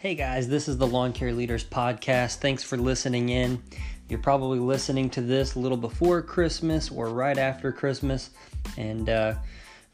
Hey 0.00 0.14
guys, 0.14 0.48
this 0.48 0.66
is 0.66 0.78
the 0.78 0.86
Lawn 0.86 1.12
Care 1.12 1.30
Leaders 1.30 1.62
Podcast. 1.62 2.36
Thanks 2.36 2.62
for 2.62 2.78
listening 2.78 3.28
in. 3.28 3.62
You're 4.08 4.18
probably 4.18 4.58
listening 4.58 5.10
to 5.10 5.20
this 5.20 5.56
a 5.56 5.58
little 5.58 5.76
before 5.76 6.22
Christmas 6.22 6.90
or 6.90 7.10
right 7.10 7.36
after 7.36 7.70
Christmas. 7.70 8.30
And 8.78 9.10
uh, 9.10 9.34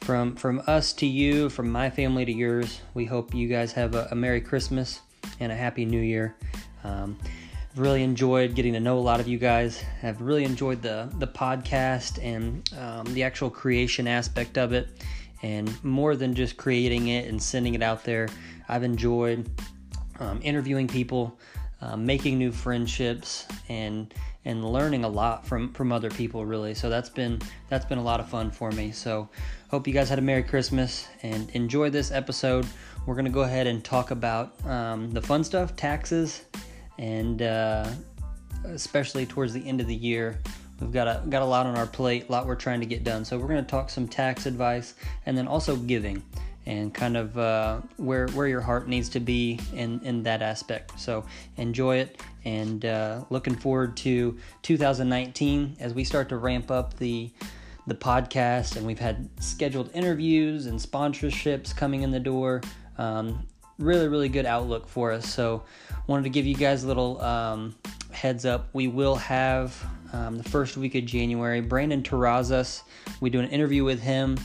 from 0.03 0.37
from 0.37 0.63
us 0.69 0.93
to 0.93 1.07
you, 1.07 1.49
from 1.49 1.73
my 1.73 1.91
family 1.91 2.25
to 2.25 2.31
yours, 2.31 2.83
we 2.95 3.05
hope 3.05 3.35
you 3.35 3.49
guys 3.49 3.73
have 3.73 3.97
a, 3.97 4.07
a 4.13 4.15
Merry 4.15 4.41
Christmas 4.41 5.01
and 5.41 5.51
a 5.51 5.57
Happy 5.57 5.85
New 5.85 6.01
Year. 6.01 6.37
Um, 6.85 7.19
really 7.75 8.05
enjoyed 8.05 8.55
getting 8.55 8.75
to 8.75 8.81
know 8.81 8.99
a 8.99 9.01
lot 9.01 9.19
of 9.19 9.27
you 9.27 9.39
guys. 9.39 9.83
I've 10.05 10.21
really 10.21 10.45
enjoyed 10.45 10.83
the 10.83 11.13
the 11.19 11.27
podcast 11.27 12.23
and 12.23 12.73
um, 12.79 13.13
the 13.13 13.25
actual 13.25 13.51
creation 13.51 14.07
aspect 14.07 14.57
of 14.57 14.73
it, 14.73 15.05
and 15.43 15.83
more 15.83 16.15
than 16.15 16.33
just 16.33 16.57
creating 16.57 17.09
it 17.09 17.27
and 17.29 17.43
sending 17.43 17.75
it 17.75 17.83
out 17.83 18.05
there. 18.05 18.29
I've 18.69 18.85
enjoyed 18.85 19.51
um, 20.21 20.41
interviewing 20.43 20.89
people, 20.89 21.39
uh, 21.81 21.97
making 21.97 22.39
new 22.39 22.53
friendships, 22.53 23.47
and 23.69 24.13
and 24.45 24.65
learning 24.65 25.05
a 25.05 25.09
lot 25.09 25.47
from 25.47 25.73
from 25.73 25.93
other 25.93 26.11
people. 26.11 26.45
Really, 26.45 26.75
so 26.75 26.89
that's 26.89 27.11
been 27.11 27.41
that's 27.69 27.85
been 27.85 27.99
a 27.99 28.03
lot 28.03 28.21
of 28.21 28.29
fun 28.29 28.51
for 28.51 28.71
me. 28.73 28.93
So 28.93 29.29
hope 29.71 29.87
you 29.87 29.93
guys 29.93 30.09
had 30.09 30.19
a 30.19 30.23
Merry 30.23 30.43
Christmas 30.43 31.09
and 31.23 31.51
enjoy 31.51 31.91
this 31.91 32.11
episode. 32.11 32.67
We're 33.07 33.17
gonna 33.17 33.31
go 33.31 33.43
ahead 33.43 33.67
and 33.67 33.85
talk 33.85 34.11
about 34.11 34.55
um, 34.67 35.11
the 35.11 35.23
fun 35.23 35.45
stuff, 35.45 35.77
taxes, 35.77 36.45
and 36.99 37.43
uh, 37.43 37.89
especially 38.65 39.27
towards 39.27 39.53
the 39.53 39.67
end 39.67 39.81
of 39.81 39.87
the 39.87 39.95
year. 39.95 40.39
We've 40.81 40.93
got 40.93 41.09
a 41.09 41.27
got 41.29 41.43
a 41.43 41.47
lot 41.47 41.67
on 41.67 41.77
our 41.77 41.87
plate, 41.87 42.29
a 42.29 42.33
lot 42.33 42.47
we're 42.47 42.55
trying 42.55 42.81
to 42.81 42.87
get 42.87 43.03
done. 43.03 43.25
So 43.25 43.39
we're 43.39 43.49
going 43.49 43.65
to 43.65 43.71
talk 43.71 43.89
some 43.89 44.07
tax 44.07 44.47
advice 44.47 44.95
and 45.25 45.37
then 45.37 45.49
also 45.49 45.77
giving 45.77 46.23
and 46.67 46.93
kind 46.93 47.17
of 47.17 47.39
uh, 47.39 47.81
where 47.97 48.27
where 48.29 48.49
your 48.49 48.61
heart 48.61 48.89
needs 48.89 49.09
to 49.11 49.21
be 49.21 49.61
in 49.73 50.01
in 50.01 50.23
that 50.25 50.43
aspect. 50.43 50.99
So 50.99 51.25
enjoy 51.57 51.99
it, 51.99 52.21
and 52.45 52.85
uh, 52.85 53.25
looking 53.31 53.55
forward 53.55 53.97
to 53.99 54.37
2019 54.63 55.77
as 55.81 55.95
we 55.95 56.05
start 56.05 56.29
to 56.31 56.37
ramp 56.37 56.71
up 56.71 56.97
the 56.99 57.31
the 57.87 57.95
podcast, 57.95 58.77
and 58.77 58.85
we've 58.85 58.99
had 58.99 59.29
scheduled 59.41 59.91
interviews 59.95 60.67
and 60.67 60.79
sponsorships 60.79 61.75
coming 61.75 62.03
in 62.03 62.11
the 62.11 62.21
door. 62.21 62.63
Um, 62.99 63.47
really, 63.79 64.09
really 64.09 64.29
good 64.29 64.47
outlook 64.47 64.89
for 64.89 65.13
us. 65.13 65.29
So 65.33 65.63
wanted 66.07 66.25
to 66.25 66.31
give 66.31 66.47
you 66.47 66.55
guys 66.55 66.83
a 66.83 66.89
little 66.89 67.21
um, 67.21 67.77
heads 68.11 68.45
up. 68.45 68.69
We 68.73 68.89
will 68.89 69.17
have 69.17 69.81
um, 70.13 70.39
the 70.39 70.45
first 70.45 70.77
week 70.77 70.95
of 70.95 71.05
January. 71.05 71.61
Brandon 71.61 72.03
Terrazas. 72.03 72.83
We 73.21 73.31
do 73.31 73.39
an 73.39 73.49
interview 73.51 73.85
with 73.85 74.01
him 74.01 74.37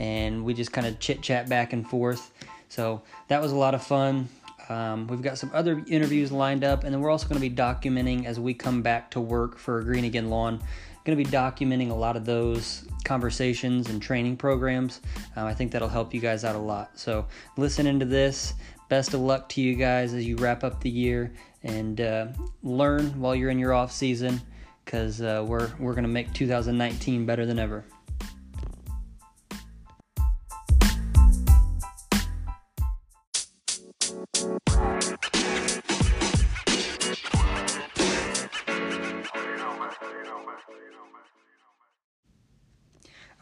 and 0.00 0.42
we 0.44 0.54
just 0.54 0.72
kind 0.72 0.86
of 0.86 0.98
chit 0.98 1.20
chat 1.20 1.48
back 1.48 1.74
and 1.74 1.86
forth. 1.86 2.32
So 2.70 3.02
that 3.28 3.40
was 3.40 3.52
a 3.52 3.56
lot 3.56 3.74
of 3.74 3.84
fun. 3.84 4.28
Um, 4.70 5.06
we've 5.08 5.20
got 5.20 5.36
some 5.36 5.50
other 5.52 5.84
interviews 5.88 6.32
lined 6.32 6.64
up, 6.64 6.84
and 6.84 6.92
then 6.92 7.00
we're 7.00 7.10
also 7.10 7.28
going 7.28 7.40
to 7.40 7.48
be 7.48 7.54
documenting 7.54 8.24
as 8.24 8.40
we 8.40 8.54
come 8.54 8.82
back 8.82 9.10
to 9.10 9.20
work 9.20 9.58
for 9.58 9.82
Green 9.82 10.04
Again 10.04 10.30
Lawn. 10.30 10.58
Going 11.04 11.18
to 11.18 11.24
be 11.24 11.30
documenting 11.30 11.90
a 11.90 11.94
lot 11.94 12.16
of 12.16 12.24
those 12.24 12.86
conversations 13.04 13.90
and 13.90 14.00
training 14.00 14.36
programs. 14.36 15.00
Um, 15.36 15.46
I 15.46 15.54
think 15.54 15.70
that'll 15.72 15.88
help 15.88 16.14
you 16.14 16.20
guys 16.20 16.44
out 16.44 16.56
a 16.56 16.58
lot. 16.58 16.98
So 16.98 17.26
listen 17.56 17.86
into 17.86 18.06
this. 18.06 18.54
Best 18.88 19.12
of 19.12 19.20
luck 19.20 19.48
to 19.50 19.60
you 19.60 19.74
guys 19.74 20.14
as 20.14 20.26
you 20.26 20.36
wrap 20.36 20.64
up 20.64 20.80
the 20.80 20.90
year 20.90 21.32
and 21.62 22.00
uh, 22.00 22.28
learn 22.62 23.20
while 23.20 23.34
you're 23.34 23.50
in 23.50 23.58
your 23.58 23.72
off 23.72 23.92
season 23.92 24.40
because 24.84 25.20
uh, 25.20 25.44
we're 25.46 25.70
we're 25.78 25.92
going 25.92 26.04
to 26.04 26.08
make 26.08 26.32
2019 26.32 27.26
better 27.26 27.44
than 27.44 27.58
ever. 27.58 27.84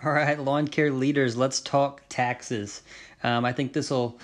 All 0.04 0.12
right, 0.12 0.38
lawn 0.38 0.68
care 0.68 0.92
leaders, 0.92 1.36
let's 1.36 1.60
talk 1.60 2.02
taxes. 2.08 2.82
Um, 3.24 3.44
I 3.44 3.52
think 3.52 3.72
this 3.72 3.90
will 3.90 4.16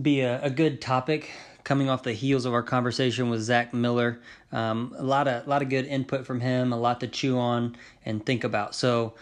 be 0.00 0.20
a, 0.20 0.40
a, 0.44 0.48
good 0.48 0.80
topic 0.80 1.28
coming 1.64 1.90
off 1.90 2.04
the 2.04 2.12
heels 2.12 2.44
of 2.44 2.54
our 2.54 2.62
conversation 2.62 3.28
with 3.28 3.40
Zach 3.40 3.74
Miller. 3.74 4.20
Um, 4.52 4.94
a 4.96 5.02
lot 5.02 5.26
of 5.26 5.44
a 5.44 5.50
lot 5.50 5.60
of 5.60 5.70
good 5.70 5.86
input 5.86 6.24
from 6.24 6.38
him, 6.38 6.72
a 6.72 6.76
lot 6.76 7.00
to 7.00 7.08
chew 7.08 7.36
on 7.36 7.76
and 8.06 8.24
think 8.24 8.44
about. 8.44 8.76
So, 8.76 9.14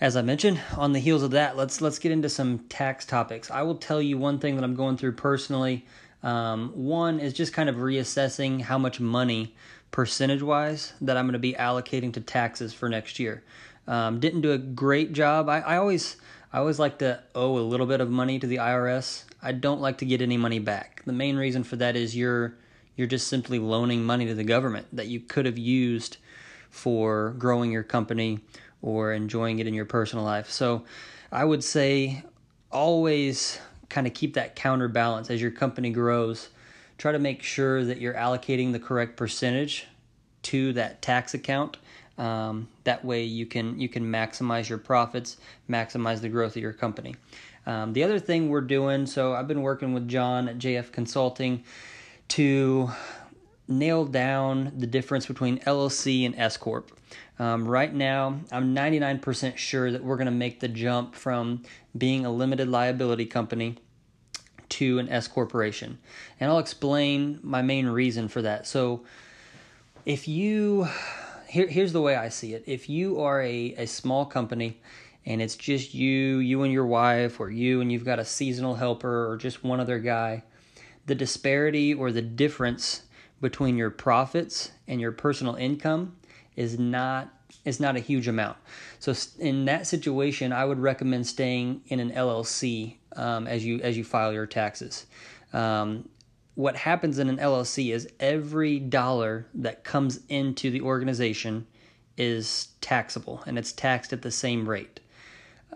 as 0.00 0.16
I 0.16 0.22
mentioned, 0.22 0.58
on 0.74 0.94
the 0.94 1.00
heels 1.00 1.22
of 1.22 1.32
that, 1.32 1.54
let's 1.54 1.82
let's 1.82 1.98
get 1.98 2.12
into 2.12 2.30
some 2.30 2.60
tax 2.70 3.04
topics. 3.04 3.50
I 3.50 3.60
will 3.60 3.76
tell 3.76 4.00
you 4.00 4.16
one 4.16 4.38
thing 4.38 4.54
that 4.54 4.64
I'm 4.64 4.74
going 4.74 4.96
through 4.96 5.12
personally. 5.12 5.84
Um, 6.22 6.70
one 6.74 7.20
is 7.20 7.34
just 7.34 7.52
kind 7.52 7.68
of 7.68 7.76
reassessing 7.76 8.62
how 8.62 8.78
much 8.78 9.00
money 9.00 9.54
percentage 9.90 10.40
wise 10.40 10.94
that 11.02 11.18
I'm 11.18 11.26
going 11.26 11.34
to 11.34 11.38
be 11.38 11.52
allocating 11.52 12.14
to 12.14 12.22
taxes 12.22 12.72
for 12.72 12.88
next 12.88 13.18
year. 13.18 13.42
Um, 13.88 14.20
didn't 14.20 14.40
do 14.40 14.52
a 14.52 14.58
great 14.58 15.12
job. 15.12 15.48
I, 15.48 15.60
I 15.60 15.76
always 15.76 16.16
I 16.52 16.58
always 16.58 16.78
like 16.78 16.98
to 16.98 17.22
owe 17.34 17.58
a 17.58 17.60
little 17.60 17.86
bit 17.86 18.00
of 18.00 18.10
money 18.10 18.38
to 18.38 18.46
the 18.46 18.56
IRS. 18.56 19.24
I 19.42 19.52
don't 19.52 19.80
like 19.80 19.98
to 19.98 20.06
get 20.06 20.22
any 20.22 20.36
money 20.36 20.58
back. 20.58 21.02
The 21.04 21.12
main 21.12 21.36
reason 21.36 21.64
for 21.64 21.76
that 21.76 21.96
is 21.96 22.16
you're 22.16 22.56
you're 22.96 23.06
just 23.06 23.28
simply 23.28 23.58
loaning 23.58 24.04
money 24.04 24.26
to 24.26 24.34
the 24.34 24.44
government 24.44 24.86
that 24.92 25.06
you 25.06 25.20
could 25.20 25.46
have 25.46 25.58
used 25.58 26.16
for 26.70 27.30
growing 27.38 27.70
your 27.70 27.82
company 27.82 28.40
or 28.82 29.12
enjoying 29.12 29.58
it 29.58 29.66
in 29.66 29.74
your 29.74 29.84
personal 29.84 30.24
life. 30.24 30.50
So 30.50 30.84
I 31.30 31.44
would 31.44 31.62
say 31.62 32.22
always 32.72 33.58
kind 33.88 34.06
of 34.06 34.14
keep 34.14 34.34
that 34.34 34.56
counterbalance 34.56 35.30
as 35.30 35.40
your 35.40 35.50
company 35.50 35.90
grows. 35.90 36.48
Try 36.98 37.12
to 37.12 37.18
make 37.18 37.42
sure 37.42 37.84
that 37.84 38.00
you're 38.00 38.14
allocating 38.14 38.72
the 38.72 38.78
correct 38.78 39.16
percentage 39.16 39.86
to 40.42 40.72
that 40.74 41.02
tax 41.02 41.34
account 41.34 41.76
um, 42.18 42.68
that 42.84 43.04
way 43.04 43.24
you 43.24 43.46
can 43.46 43.78
you 43.78 43.88
can 43.88 44.04
maximize 44.04 44.68
your 44.68 44.78
profits, 44.78 45.36
maximize 45.68 46.20
the 46.20 46.28
growth 46.28 46.56
of 46.56 46.62
your 46.62 46.72
company. 46.72 47.14
Um, 47.66 47.92
the 47.92 48.04
other 48.04 48.18
thing 48.18 48.48
we're 48.48 48.60
doing, 48.60 49.06
so 49.06 49.34
I've 49.34 49.48
been 49.48 49.62
working 49.62 49.92
with 49.92 50.08
John 50.08 50.48
at 50.48 50.58
JF 50.58 50.92
Consulting 50.92 51.64
to 52.28 52.90
nail 53.68 54.04
down 54.04 54.72
the 54.76 54.86
difference 54.86 55.26
between 55.26 55.58
LLC 55.60 56.24
and 56.24 56.34
S 56.36 56.56
corp. 56.56 56.92
Um, 57.38 57.66
right 57.66 57.92
now, 57.92 58.40
I'm 58.50 58.74
99% 58.74 59.56
sure 59.56 59.90
that 59.90 60.02
we're 60.02 60.16
going 60.16 60.26
to 60.26 60.30
make 60.32 60.60
the 60.60 60.68
jump 60.68 61.14
from 61.14 61.64
being 61.96 62.24
a 62.24 62.30
limited 62.30 62.68
liability 62.68 63.26
company 63.26 63.76
to 64.68 64.98
an 64.98 65.08
S 65.08 65.28
corporation, 65.28 65.98
and 66.40 66.50
I'll 66.50 66.58
explain 66.58 67.40
my 67.42 67.62
main 67.62 67.86
reason 67.86 68.28
for 68.28 68.42
that. 68.42 68.66
So, 68.66 69.04
if 70.04 70.28
you 70.28 70.88
here, 71.56 71.66
here's 71.66 71.92
the 71.92 72.02
way 72.02 72.14
I 72.14 72.28
see 72.28 72.52
it. 72.52 72.64
If 72.66 72.88
you 72.88 73.20
are 73.20 73.40
a, 73.40 73.74
a 73.78 73.86
small 73.86 74.26
company 74.26 74.78
and 75.24 75.40
it's 75.40 75.56
just 75.56 75.94
you, 75.94 76.38
you 76.38 76.62
and 76.62 76.72
your 76.72 76.86
wife, 76.86 77.40
or 77.40 77.50
you 77.50 77.80
and 77.80 77.90
you've 77.90 78.04
got 78.04 78.18
a 78.18 78.24
seasonal 78.24 78.74
helper 78.74 79.30
or 79.30 79.36
just 79.36 79.64
one 79.64 79.80
other 79.80 79.98
guy, 79.98 80.44
the 81.06 81.14
disparity 81.14 81.94
or 81.94 82.12
the 82.12 82.22
difference 82.22 83.02
between 83.40 83.76
your 83.76 83.90
profits 83.90 84.70
and 84.86 85.00
your 85.00 85.12
personal 85.12 85.54
income 85.54 86.16
is 86.54 86.78
not 86.78 87.32
is 87.64 87.80
not 87.80 87.96
a 87.96 88.00
huge 88.00 88.28
amount. 88.28 88.56
So 89.00 89.12
in 89.40 89.64
that 89.64 89.86
situation, 89.86 90.52
I 90.52 90.64
would 90.64 90.78
recommend 90.78 91.26
staying 91.26 91.82
in 91.88 91.98
an 91.98 92.12
LLC 92.12 92.96
um, 93.16 93.46
as 93.46 93.64
you 93.64 93.80
as 93.80 93.96
you 93.96 94.04
file 94.04 94.32
your 94.32 94.46
taxes. 94.46 95.06
Um, 95.52 96.08
what 96.56 96.74
happens 96.74 97.18
in 97.18 97.28
an 97.28 97.36
LLC 97.36 97.92
is 97.92 98.08
every 98.18 98.80
dollar 98.80 99.46
that 99.54 99.84
comes 99.84 100.20
into 100.30 100.70
the 100.70 100.80
organization 100.80 101.66
is 102.16 102.68
taxable 102.80 103.44
and 103.46 103.58
it's 103.58 103.72
taxed 103.72 104.12
at 104.14 104.22
the 104.22 104.30
same 104.30 104.68
rate. 104.68 105.00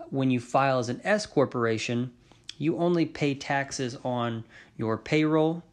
When 0.09 0.31
you 0.31 0.39
file 0.39 0.79
as 0.79 0.89
an 0.89 0.99
S 1.03 1.27
corporation, 1.27 2.11
you 2.57 2.77
only 2.77 3.05
pay 3.05 3.35
taxes 3.35 3.95
on 4.03 4.43
your 4.75 4.97
payroll 4.97 5.63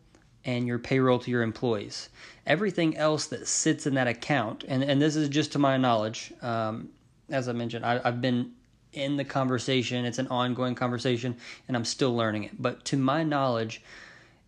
and 0.45 0.67
your 0.67 0.79
payroll 0.79 1.19
to 1.21 1.31
your 1.31 1.43
employees. 1.43 2.11
Everything 2.47 2.95
else 2.97 3.27
that 3.29 3.49
sits 3.49 3.87
in 3.87 3.95
that 3.95 4.09
account, 4.09 4.63
and, 4.69 4.83
and 4.83 5.01
this 5.01 5.17
is 5.17 5.31
just 5.31 5.53
to 5.53 5.59
my 5.59 5.79
knowledge, 5.79 6.35
um, 6.43 6.91
as 7.31 7.49
I 7.49 7.53
mentioned, 7.53 7.85
I, 7.85 8.01
I've 8.05 8.21
been 8.21 8.53
in 8.93 9.17
the 9.17 9.25
conversation, 9.25 10.05
it's 10.05 10.19
an 10.19 10.29
ongoing 10.29 10.75
conversation, 10.75 11.37
and 11.67 11.77
I'm 11.77 11.85
still 11.85 12.15
learning 12.15 12.45
it. 12.45 12.63
But 12.63 12.85
to 12.87 12.99
my 12.99 13.23
knowledge, 13.23 13.83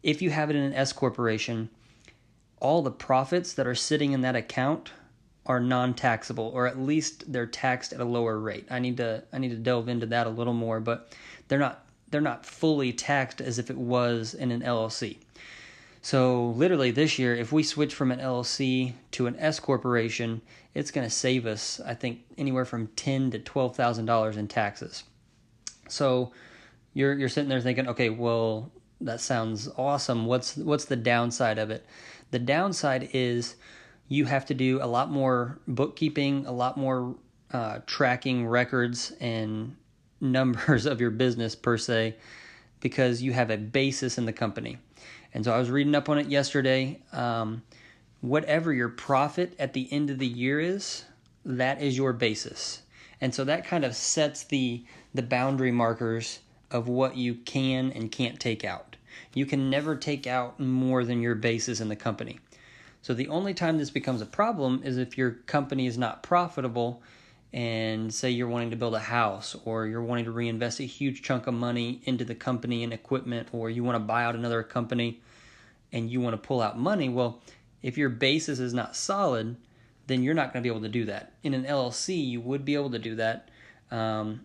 if 0.03 0.23
you 0.23 0.31
have 0.31 0.51
it 0.51 0.57
in 0.57 0.63
an 0.63 0.75
S 0.75 0.93
corporation, 0.93 1.71
all 2.59 2.83
the 2.83 2.91
profits 2.91 3.55
that 3.55 3.67
are 3.67 3.75
sitting 3.75 4.13
in 4.13 4.21
that 4.21 4.37
account 4.37 4.93
are 5.47 5.61
non-taxable 5.61 6.51
or 6.55 6.67
at 6.67 6.79
least 6.79 7.33
they're 7.33 7.47
taxed 7.47 7.93
at 7.93 8.01
a 8.01 8.05
lower 8.05 8.39
rate. 8.39 8.67
I 8.71 8.79
need 8.79 8.99
to 8.99 9.25
I 9.33 9.39
need 9.39 9.49
to 9.51 9.57
delve 9.57 9.89
into 9.89 10.07
that 10.07 10.27
a 10.27 10.31
little 10.31 10.53
more, 10.53 10.81
but 10.81 11.13
they're 11.49 11.59
not 11.59 11.87
they're 12.11 12.21
not 12.21 12.45
fully 12.45 12.93
taxed 12.93 13.41
as 13.41 13.59
if 13.59 13.71
it 13.71 13.77
was 13.77 14.35
in 14.35 14.51
an 14.51 14.61
LLC. 14.61 15.19
So 16.03 16.51
literally 16.51 16.91
this 16.91 17.19
year 17.19 17.35
if 17.35 17.53
we 17.53 17.63
switch 17.63 17.95
from 17.95 18.13
an 18.13 18.21
LLC 18.21 18.93
to 19.13 19.27
an 19.27 19.37
S 19.37 19.59
corporation, 19.61 20.43
it's 20.75 20.91
going 20.91 21.07
to 21.07 21.15
save 21.15 21.47
us 21.47 21.81
I 21.85 21.95
think 21.95 22.21
anywhere 22.37 22.65
from 22.65 22.89
10 22.89 23.31
to 23.33 23.39
$12,000 23.39 24.37
in 24.37 24.47
taxes. 24.47 25.05
So 25.89 26.33
you're 26.93 27.15
you're 27.15 27.29
sitting 27.29 27.49
there 27.49 27.61
thinking, 27.61 27.89
okay, 27.89 28.11
well, 28.11 28.71
that 29.01 29.21
sounds 29.21 29.69
awesome. 29.77 30.27
What's 30.27 30.57
what's 30.57 30.85
the 30.85 30.97
downside 30.97 31.59
of 31.59 31.71
it? 31.71 31.87
The 32.31 32.39
downside 32.39 33.11
is 33.13 33.57
you 34.09 34.27
have 34.27 34.47
to 34.47 34.55
do 34.55 34.83
a 34.83 34.87
lot 34.87 35.11
more 35.11 35.59
bookkeeping, 35.67 36.47
a 36.47 36.53
lot 36.53 36.77
more 36.77 37.15
uh, 37.53 37.81
tracking 37.87 38.47
records 38.47 39.13
and 39.21 39.77
numbers 40.21 40.87
of 40.87 41.01
your 41.01 41.11
business 41.11 41.55
per 41.55 41.79
se, 41.79 42.17
because 42.81 43.23
you 43.23 43.33
have 43.33 43.51
a 43.51 43.57
basis 43.57 44.19
in 44.19 44.27
the 44.27 44.33
company. 44.33 44.79
And 45.33 45.45
so 45.45 45.53
I 45.53 45.59
was 45.59 45.71
reading 45.71 45.95
up 45.95 46.09
on 46.09 46.19
it 46.19 46.27
yesterday. 46.29 47.01
Um, 47.13 47.63
whatever 48.21 48.73
your 48.73 48.89
profit 48.89 49.55
at 49.59 49.73
the 49.73 49.91
end 49.93 50.11
of 50.11 50.19
the 50.19 50.27
year 50.27 50.61
is, 50.61 51.05
that 51.45 51.81
is 51.81 51.97
your 51.97 52.13
basis. 52.13 52.83
And 53.21 53.35
so 53.35 53.45
that 53.45 53.67
kind 53.67 53.85
of 53.85 53.95
sets 53.97 54.45
the 54.45 54.85
the 55.13 55.23
boundary 55.23 55.73
markers 55.73 56.41
of 56.71 56.87
what 56.89 57.17
you 57.17 57.35
can 57.35 57.91
and 57.93 58.13
can't 58.13 58.39
take 58.39 58.65
out. 58.65 58.90
You 59.35 59.47
can 59.47 59.71
never 59.71 59.97
take 59.97 60.27
out 60.27 60.61
more 60.61 61.05
than 61.05 61.23
your 61.23 61.35
basis 61.35 61.81
in 61.81 61.89
the 61.89 61.97
company. 61.97 62.39
So 63.03 63.15
the 63.15 63.29
only 63.29 63.55
time 63.55 63.79
this 63.79 63.91
becomes 63.91 64.21
a 64.21 64.27
problem 64.27 64.83
is 64.85 64.99
if 64.99 65.17
your 65.17 65.31
company 65.31 65.87
is 65.87 65.97
not 65.97 66.23
profitable 66.23 67.03
and 67.53 68.13
say 68.13 68.31
you're 68.31 68.49
wanting 68.49 68.71
to 68.71 68.77
build 68.77 68.95
a 68.95 69.01
house 69.01 69.57
or 69.65 69.87
you're 69.87 70.03
wanting 70.03 70.27
to 70.27 70.31
reinvest 70.31 70.81
a 70.81 70.85
huge 70.85 71.23
chunk 71.23 71.47
of 71.47 71.55
money 71.55 72.01
into 72.05 72.25
the 72.25 72.35
company 72.35 72.85
and 72.85 72.93
equipment 72.93 73.49
or 73.53 73.71
you 73.71 73.83
want 73.83 73.97
to 73.97 74.01
buy 74.01 74.25
out 74.25 74.35
another 74.35 74.63
company 74.63 75.21
and 75.93 76.11
you 76.11 76.21
want 76.21 76.35
to 76.35 76.47
pull 76.47 76.61
out 76.61 76.79
money, 76.79 77.09
well, 77.09 77.43
if 77.83 77.99
your 77.99 78.11
basis 78.11 78.61
is 78.61 78.75
not 78.75 78.95
solid, 78.95 79.57
then 80.07 80.23
you're 80.23 80.35
not 80.35 80.53
going 80.53 80.63
to 80.63 80.67
be 80.67 80.73
able 80.73 80.83
to 80.83 80.89
do 80.89 81.07
that. 81.07 81.33
In 81.43 81.55
an 81.55 81.65
LLC, 81.65 82.25
you 82.25 82.41
would 82.41 82.65
be 82.65 82.75
able 82.75 82.91
to 82.91 82.99
do 82.99 83.17
that 83.17 83.49
um, 83.91 84.43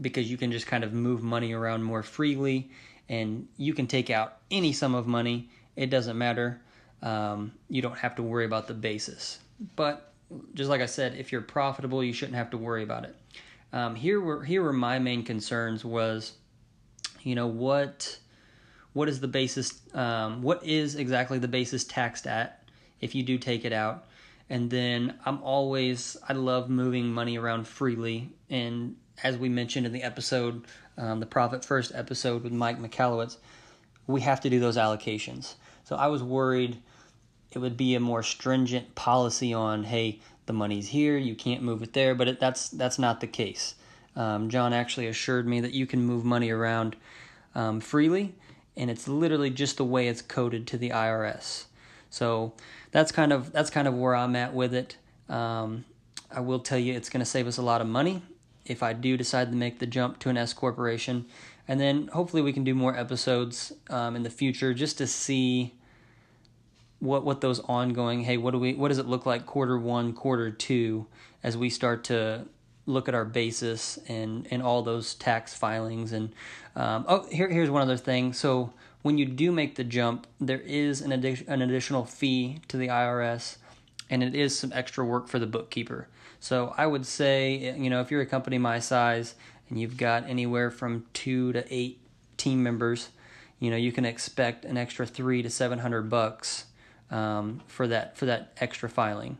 because 0.00 0.30
you 0.30 0.36
can 0.36 0.52
just 0.52 0.66
kind 0.66 0.84
of 0.84 0.92
move 0.92 1.22
money 1.22 1.52
around 1.52 1.82
more 1.82 2.02
freely 2.02 2.70
and 3.08 3.48
you 3.56 3.74
can 3.74 3.86
take 3.86 4.10
out 4.10 4.38
any 4.50 4.72
sum 4.72 4.94
of 4.94 5.06
money. 5.06 5.48
It 5.76 5.90
doesn't 5.90 6.16
matter. 6.16 6.60
Um, 7.02 7.52
you 7.68 7.82
don't 7.82 7.98
have 7.98 8.16
to 8.16 8.22
worry 8.22 8.44
about 8.44 8.66
the 8.66 8.74
basis. 8.74 9.38
But 9.76 10.12
just 10.54 10.70
like 10.70 10.80
I 10.80 10.86
said, 10.86 11.16
if 11.16 11.32
you're 11.32 11.42
profitable, 11.42 12.02
you 12.02 12.12
shouldn't 12.12 12.36
have 12.36 12.50
to 12.50 12.58
worry 12.58 12.82
about 12.82 13.04
it. 13.04 13.16
Um, 13.72 13.94
here 13.94 14.20
were 14.20 14.44
here 14.44 14.62
were 14.62 14.72
my 14.72 14.98
main 14.98 15.24
concerns 15.24 15.84
was, 15.84 16.32
you 17.22 17.34
know 17.34 17.48
what, 17.48 18.18
what 18.92 19.08
is 19.08 19.20
the 19.20 19.28
basis? 19.28 19.80
Um, 19.94 20.42
what 20.42 20.64
is 20.64 20.94
exactly 20.94 21.38
the 21.38 21.48
basis 21.48 21.84
taxed 21.84 22.26
at 22.26 22.68
if 23.00 23.14
you 23.14 23.22
do 23.22 23.36
take 23.36 23.64
it 23.64 23.72
out? 23.72 24.06
And 24.48 24.70
then 24.70 25.18
I'm 25.24 25.42
always 25.42 26.16
I 26.28 26.34
love 26.34 26.70
moving 26.70 27.12
money 27.12 27.36
around 27.36 27.66
freely, 27.66 28.30
and 28.48 28.96
as 29.22 29.36
we 29.36 29.48
mentioned 29.48 29.86
in 29.86 29.92
the 29.92 30.02
episode, 30.02 30.64
um, 30.96 31.20
the 31.20 31.26
Profit 31.26 31.64
First 31.64 31.92
episode 31.94 32.42
with 32.42 32.52
Mike 32.52 32.78
Michalowicz, 32.78 33.36
we 34.06 34.20
have 34.20 34.40
to 34.42 34.50
do 34.50 34.60
those 34.60 34.76
allocations. 34.76 35.54
So 35.84 35.96
I 35.96 36.06
was 36.08 36.22
worried 36.22 36.78
it 37.54 37.58
would 37.58 37.76
be 37.76 37.94
a 37.94 38.00
more 38.00 38.22
stringent 38.22 38.94
policy 38.94 39.54
on 39.54 39.84
hey 39.84 40.20
the 40.46 40.52
money's 40.52 40.88
here, 40.88 41.16
you 41.16 41.34
can't 41.34 41.62
move 41.62 41.82
it 41.82 41.94
there, 41.94 42.14
but 42.14 42.28
it, 42.28 42.40
that's 42.40 42.68
that's 42.68 42.98
not 42.98 43.20
the 43.20 43.26
case. 43.26 43.76
Um, 44.16 44.50
John 44.50 44.72
actually 44.72 45.06
assured 45.06 45.46
me 45.46 45.60
that 45.60 45.72
you 45.72 45.86
can 45.86 46.02
move 46.02 46.24
money 46.24 46.50
around 46.50 46.96
um, 47.54 47.80
freely, 47.80 48.34
and 48.76 48.90
it's 48.90 49.08
literally 49.08 49.50
just 49.50 49.78
the 49.78 49.84
way 49.84 50.08
it's 50.08 50.20
coded 50.20 50.66
to 50.68 50.78
the 50.78 50.90
IRS. 50.90 51.64
So 52.10 52.52
that's 52.90 53.10
kind 53.10 53.32
of 53.32 53.52
that's 53.52 53.70
kind 53.70 53.88
of 53.88 53.94
where 53.94 54.14
I'm 54.14 54.36
at 54.36 54.52
with 54.52 54.74
it. 54.74 54.98
Um, 55.28 55.84
I 56.30 56.40
will 56.40 56.58
tell 56.58 56.78
you, 56.78 56.92
it's 56.92 57.08
going 57.08 57.20
to 57.20 57.26
save 57.26 57.46
us 57.46 57.56
a 57.56 57.62
lot 57.62 57.80
of 57.80 57.86
money 57.86 58.22
if 58.64 58.82
I 58.82 58.92
do 58.92 59.16
decide 59.16 59.50
to 59.50 59.56
make 59.56 59.78
the 59.78 59.86
jump 59.86 60.18
to 60.20 60.28
an 60.28 60.36
S 60.36 60.52
corporation, 60.52 61.26
and 61.68 61.80
then 61.80 62.08
hopefully 62.08 62.42
we 62.42 62.52
can 62.52 62.64
do 62.64 62.74
more 62.74 62.96
episodes 62.96 63.72
um, 63.90 64.16
in 64.16 64.22
the 64.22 64.30
future 64.30 64.74
just 64.74 64.98
to 64.98 65.06
see 65.06 65.74
what 67.00 67.24
what 67.24 67.40
those 67.42 67.60
ongoing 67.60 68.22
hey 68.22 68.38
what 68.38 68.52
do 68.52 68.58
we 68.58 68.72
what 68.72 68.88
does 68.88 68.98
it 68.98 69.06
look 69.06 69.26
like 69.26 69.44
quarter 69.44 69.76
one 69.76 70.12
quarter 70.12 70.50
two 70.50 71.06
as 71.42 71.54
we 71.54 71.68
start 71.68 72.04
to 72.04 72.46
look 72.86 73.08
at 73.08 73.14
our 73.14 73.24
basis 73.24 73.98
and 74.08 74.46
and 74.50 74.62
all 74.62 74.82
those 74.82 75.14
tax 75.14 75.54
filings 75.54 76.12
and 76.12 76.32
um, 76.76 77.04
oh 77.08 77.26
here 77.30 77.48
here's 77.48 77.70
one 77.70 77.82
other 77.82 77.96
thing. 77.96 78.32
So 78.32 78.72
when 79.02 79.18
you 79.18 79.26
do 79.26 79.52
make 79.52 79.76
the 79.76 79.84
jump 79.84 80.26
there 80.40 80.60
is 80.60 81.00
an 81.00 81.12
an 81.12 81.62
additional 81.62 82.04
fee 82.04 82.60
to 82.68 82.76
the 82.76 82.88
IRS 82.88 83.56
and 84.10 84.22
it 84.22 84.34
is 84.34 84.58
some 84.58 84.72
extra 84.74 85.04
work 85.04 85.28
for 85.28 85.38
the 85.38 85.46
bookkeeper 85.46 86.08
so 86.44 86.74
I 86.76 86.86
would 86.86 87.06
say 87.06 87.74
you 87.76 87.90
know 87.90 88.00
if 88.00 88.10
you're 88.10 88.20
a 88.20 88.26
company 88.26 88.58
my 88.58 88.78
size 88.78 89.34
and 89.68 89.80
you've 89.80 89.96
got 89.96 90.28
anywhere 90.28 90.70
from 90.70 91.06
2 91.14 91.52
to 91.52 91.74
8 91.74 91.98
team 92.36 92.62
members 92.62 93.08
you 93.58 93.70
know 93.70 93.76
you 93.76 93.92
can 93.92 94.04
expect 94.04 94.64
an 94.64 94.76
extra 94.76 95.06
3 95.06 95.42
to 95.42 95.50
700 95.50 96.10
bucks 96.10 96.66
um, 97.10 97.60
for 97.66 97.86
that 97.88 98.16
for 98.16 98.26
that 98.26 98.52
extra 98.60 98.88
filing. 98.88 99.38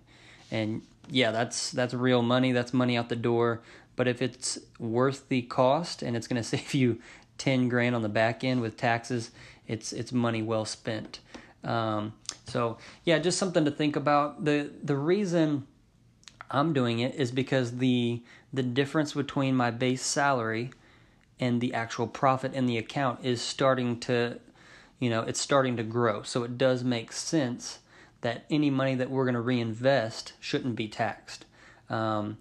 And 0.51 0.83
yeah, 1.09 1.31
that's 1.31 1.71
that's 1.71 1.93
real 1.95 2.23
money. 2.23 2.53
That's 2.53 2.73
money 2.73 2.97
out 2.97 3.09
the 3.09 3.17
door. 3.17 3.61
But 3.97 4.09
if 4.09 4.23
it's 4.23 4.59
worth 4.79 5.29
the 5.29 5.43
cost 5.43 6.03
and 6.03 6.17
it's 6.17 6.27
going 6.27 6.43
to 6.43 6.49
save 6.49 6.75
you 6.75 7.01
ten 7.37 7.69
grand 7.69 7.95
on 7.95 8.03
the 8.03 8.09
back 8.09 8.45
end 8.45 8.61
with 8.61 8.77
taxes, 8.77 9.31
it's 9.67 9.93
it's 9.93 10.13
money 10.13 10.43
well 10.43 10.65
spent. 10.65 11.21
Um, 11.63 12.13
so 12.47 12.79
yeah, 13.05 13.19
just 13.19 13.39
something 13.39 13.65
to 13.65 13.71
think 13.71 13.97
about. 13.97 14.45
the 14.45 14.71
The 14.83 14.97
reason 14.97 15.67
I'm 16.51 16.73
doing 16.73 17.01
it 17.01 17.15
is 17.15 17.31
because 17.31 17.79
the 17.79 18.23
the 18.53 18.63
difference 18.63 19.15
between 19.15 19.57
my 19.57 19.71
base 19.71 20.03
salary 20.03 20.71
and 21.41 21.61
the 21.61 21.75
actual 21.75 22.07
profit 22.07 22.55
in 22.55 22.67
the 22.67 22.79
account 22.79 23.25
is 23.25 23.43
starting 23.43 23.99
to 24.01 24.39
you 25.01 25.11
know, 25.11 25.23
it's 25.23 25.41
starting 25.41 25.77
to 25.77 25.83
grow. 25.83 26.23
So 26.23 26.45
it 26.45 26.57
does 26.57 26.83
make 26.85 27.13
sense 27.13 27.81
that 28.21 28.45
any 28.49 28.71
money 28.71 28.95
that 28.95 29.11
we're 29.11 29.25
going 29.25 29.35
to 29.35 29.41
reinvest 29.41 30.33
shouldn't 30.41 30.77
be 30.77 30.89
taxed. 30.89 31.45
Um, 31.91 32.39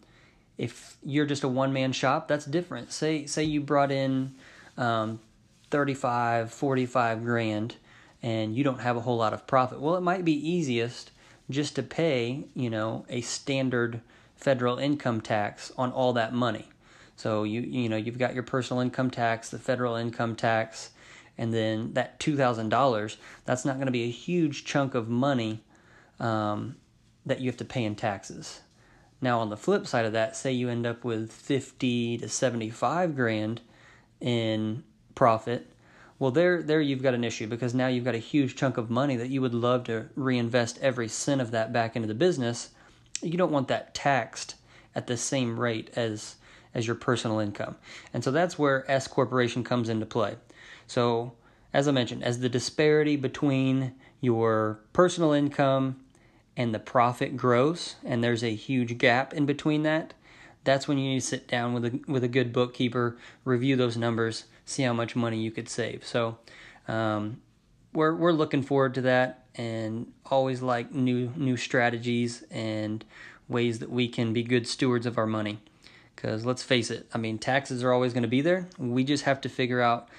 if 0.58 0.96
you're 1.04 1.26
just 1.26 1.44
a 1.44 1.48
one 1.48 1.74
man 1.74 1.92
shop, 1.92 2.28
that's 2.28 2.46
different. 2.46 2.92
Say 2.92 3.26
say 3.26 3.44
you 3.44 3.60
brought 3.60 3.92
in 3.92 4.36
um, 4.78 5.20
35, 5.72 6.52
45 6.54 7.24
grand 7.24 7.76
and 8.22 8.56
you 8.56 8.64
don't 8.64 8.80
have 8.80 8.96
a 8.96 9.02
whole 9.02 9.18
lot 9.18 9.34
of 9.34 9.46
profit. 9.46 9.82
Well, 9.82 9.98
it 9.98 10.02
might 10.02 10.24
be 10.24 10.50
easiest 10.50 11.12
just 11.50 11.76
to 11.76 11.84
pay, 11.84 12.46
you 12.54 12.70
know, 12.70 13.06
a 13.10 13.22
standard 13.22 14.02
federal 14.36 14.78
income 14.78 15.22
tax 15.22 15.72
on 15.78 15.92
all 15.92 16.14
that 16.14 16.34
money. 16.34 16.70
So 17.16 17.44
you 17.44 17.62
you 17.62 17.90
know, 17.90 17.98
you've 17.98 18.18
got 18.18 18.34
your 18.34 18.44
personal 18.44 18.82
income 18.82 19.10
tax, 19.10 19.50
the 19.50 19.60
federal 19.60 19.96
income 19.96 20.36
tax, 20.36 20.92
and 21.38 21.54
then 21.54 21.94
that 21.94 22.20
$2,000, 22.20 23.18
that's 23.46 23.66
not 23.66 23.76
going 23.76 23.88
to 23.88 23.92
be 23.92 24.04
a 24.04 24.12
huge 24.12 24.66
chunk 24.66 24.94
of 24.94 25.10
money 25.10 25.64
um, 26.20 26.76
that 27.26 27.40
you 27.40 27.50
have 27.50 27.58
to 27.58 27.66
pay 27.66 27.84
in 27.84 27.96
taxes. 27.96 28.62
Now, 29.22 29.40
on 29.40 29.50
the 29.50 29.58
flip 29.58 29.88
side 29.88 30.06
of 30.06 30.14
that, 30.14 30.36
say 30.36 30.52
you 30.52 30.70
end 30.70 30.86
up 30.86 31.04
with 31.04 31.32
50 31.32 32.18
to 32.20 32.30
75 32.30 33.16
grand 33.16 33.62
in 34.20 34.84
profit. 35.16 35.73
Well, 36.20 36.32
there, 36.32 36.62
there 36.62 36.82
you've 36.82 37.04
got 37.04 37.14
an 37.14 37.24
issue 37.24 37.48
because 37.48 37.74
now 37.74 37.88
you've 37.88 38.06
got 38.06 38.16
a 38.16 38.20
huge 38.20 38.56
chunk 38.56 38.78
of 38.78 38.90
money 38.90 39.16
that 39.16 39.30
you 39.30 39.42
would 39.42 39.54
love 39.54 39.86
to 39.86 40.10
reinvest 40.16 40.80
every 40.82 41.08
cent 41.08 41.42
of 41.42 41.52
that 41.52 41.74
back 41.74 41.96
into 41.96 42.08
the 42.08 42.14
business. 42.14 42.70
You 43.22 43.38
don't 43.38 43.52
want 43.52 43.68
that 43.68 43.94
taxed 43.94 44.56
at 44.96 45.08
the 45.08 45.18
same 45.18 45.60
rate 45.60 45.90
as 45.96 46.36
as 46.74 46.88
your 46.88 46.96
personal 46.96 47.40
income. 47.40 47.76
And 48.14 48.24
so 48.24 48.32
that's 48.32 48.58
where 48.58 48.90
S 48.90 49.08
corporation 49.08 49.64
comes 49.64 49.90
into 49.90 50.06
play. 50.06 50.38
So, 50.88 51.34
as 51.74 51.88
I 51.88 51.92
mentioned, 51.92 52.24
as 52.24 52.40
the 52.40 52.50
disparity 52.50 53.16
between 53.16 53.94
your 54.22 54.80
personal 54.92 55.34
income 55.34 55.98
and 56.56 56.74
the 56.74 56.80
profit 56.80 57.36
grows, 57.36 57.96
and 58.04 58.24
there's 58.24 58.44
a 58.44 58.54
huge 58.54 58.98
gap 58.98 59.34
in 59.34 59.46
between 59.46 59.84
that, 59.84 60.14
that's 60.64 60.88
when 60.88 60.98
you 60.98 61.10
need 61.10 61.22
to 61.22 61.28
sit 61.28 61.48
down 61.48 61.74
with 61.74 61.86
a 61.86 62.00
with 62.08 62.24
a 62.24 62.28
good 62.28 62.54
bookkeeper, 62.54 63.18
review 63.44 63.76
those 63.76 63.98
numbers, 63.98 64.46
see 64.66 64.84
how 64.84 64.94
much 64.94 65.16
money 65.16 65.42
you 65.42 65.52
could 65.52 65.70
save. 65.70 66.06
So, 66.06 66.38
um, 66.88 67.42
we're 67.94 68.16
we're 68.16 68.32
looking 68.32 68.64
forward 68.64 68.96
to 68.96 69.02
that, 69.02 69.46
and 69.56 70.12
always 70.26 70.62
like 70.62 70.94
new 70.94 71.32
new 71.36 71.58
strategies 71.58 72.44
and 72.50 73.04
ways 73.48 73.80
that 73.80 73.90
we 73.90 74.08
can 74.08 74.34
be 74.34 74.44
good 74.44 74.68
stewards 74.68 75.06
of 75.06 75.18
our 75.18 75.28
money. 75.28 75.60
Because 76.16 76.46
let's 76.46 76.64
face 76.64 76.92
it, 76.92 77.08
I 77.14 77.18
mean, 77.18 77.38
taxes 77.38 77.84
are 77.84 77.92
always 77.92 78.14
going 78.14 78.24
to 78.24 78.30
be 78.30 78.42
there. 78.42 78.68
We 78.78 79.04
just 79.04 79.26
have 79.26 79.42
to 79.42 79.50
figure 79.50 79.82
out 79.82 80.10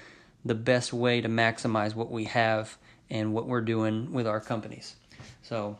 the 0.43 0.55
best 0.55 0.93
way 0.93 1.21
to 1.21 1.27
maximize 1.27 1.95
what 1.95 2.11
we 2.11 2.25
have 2.25 2.77
and 3.09 3.33
what 3.33 3.47
we're 3.47 3.61
doing 3.61 4.11
with 4.11 4.27
our 4.27 4.39
companies. 4.39 4.95
So, 5.41 5.77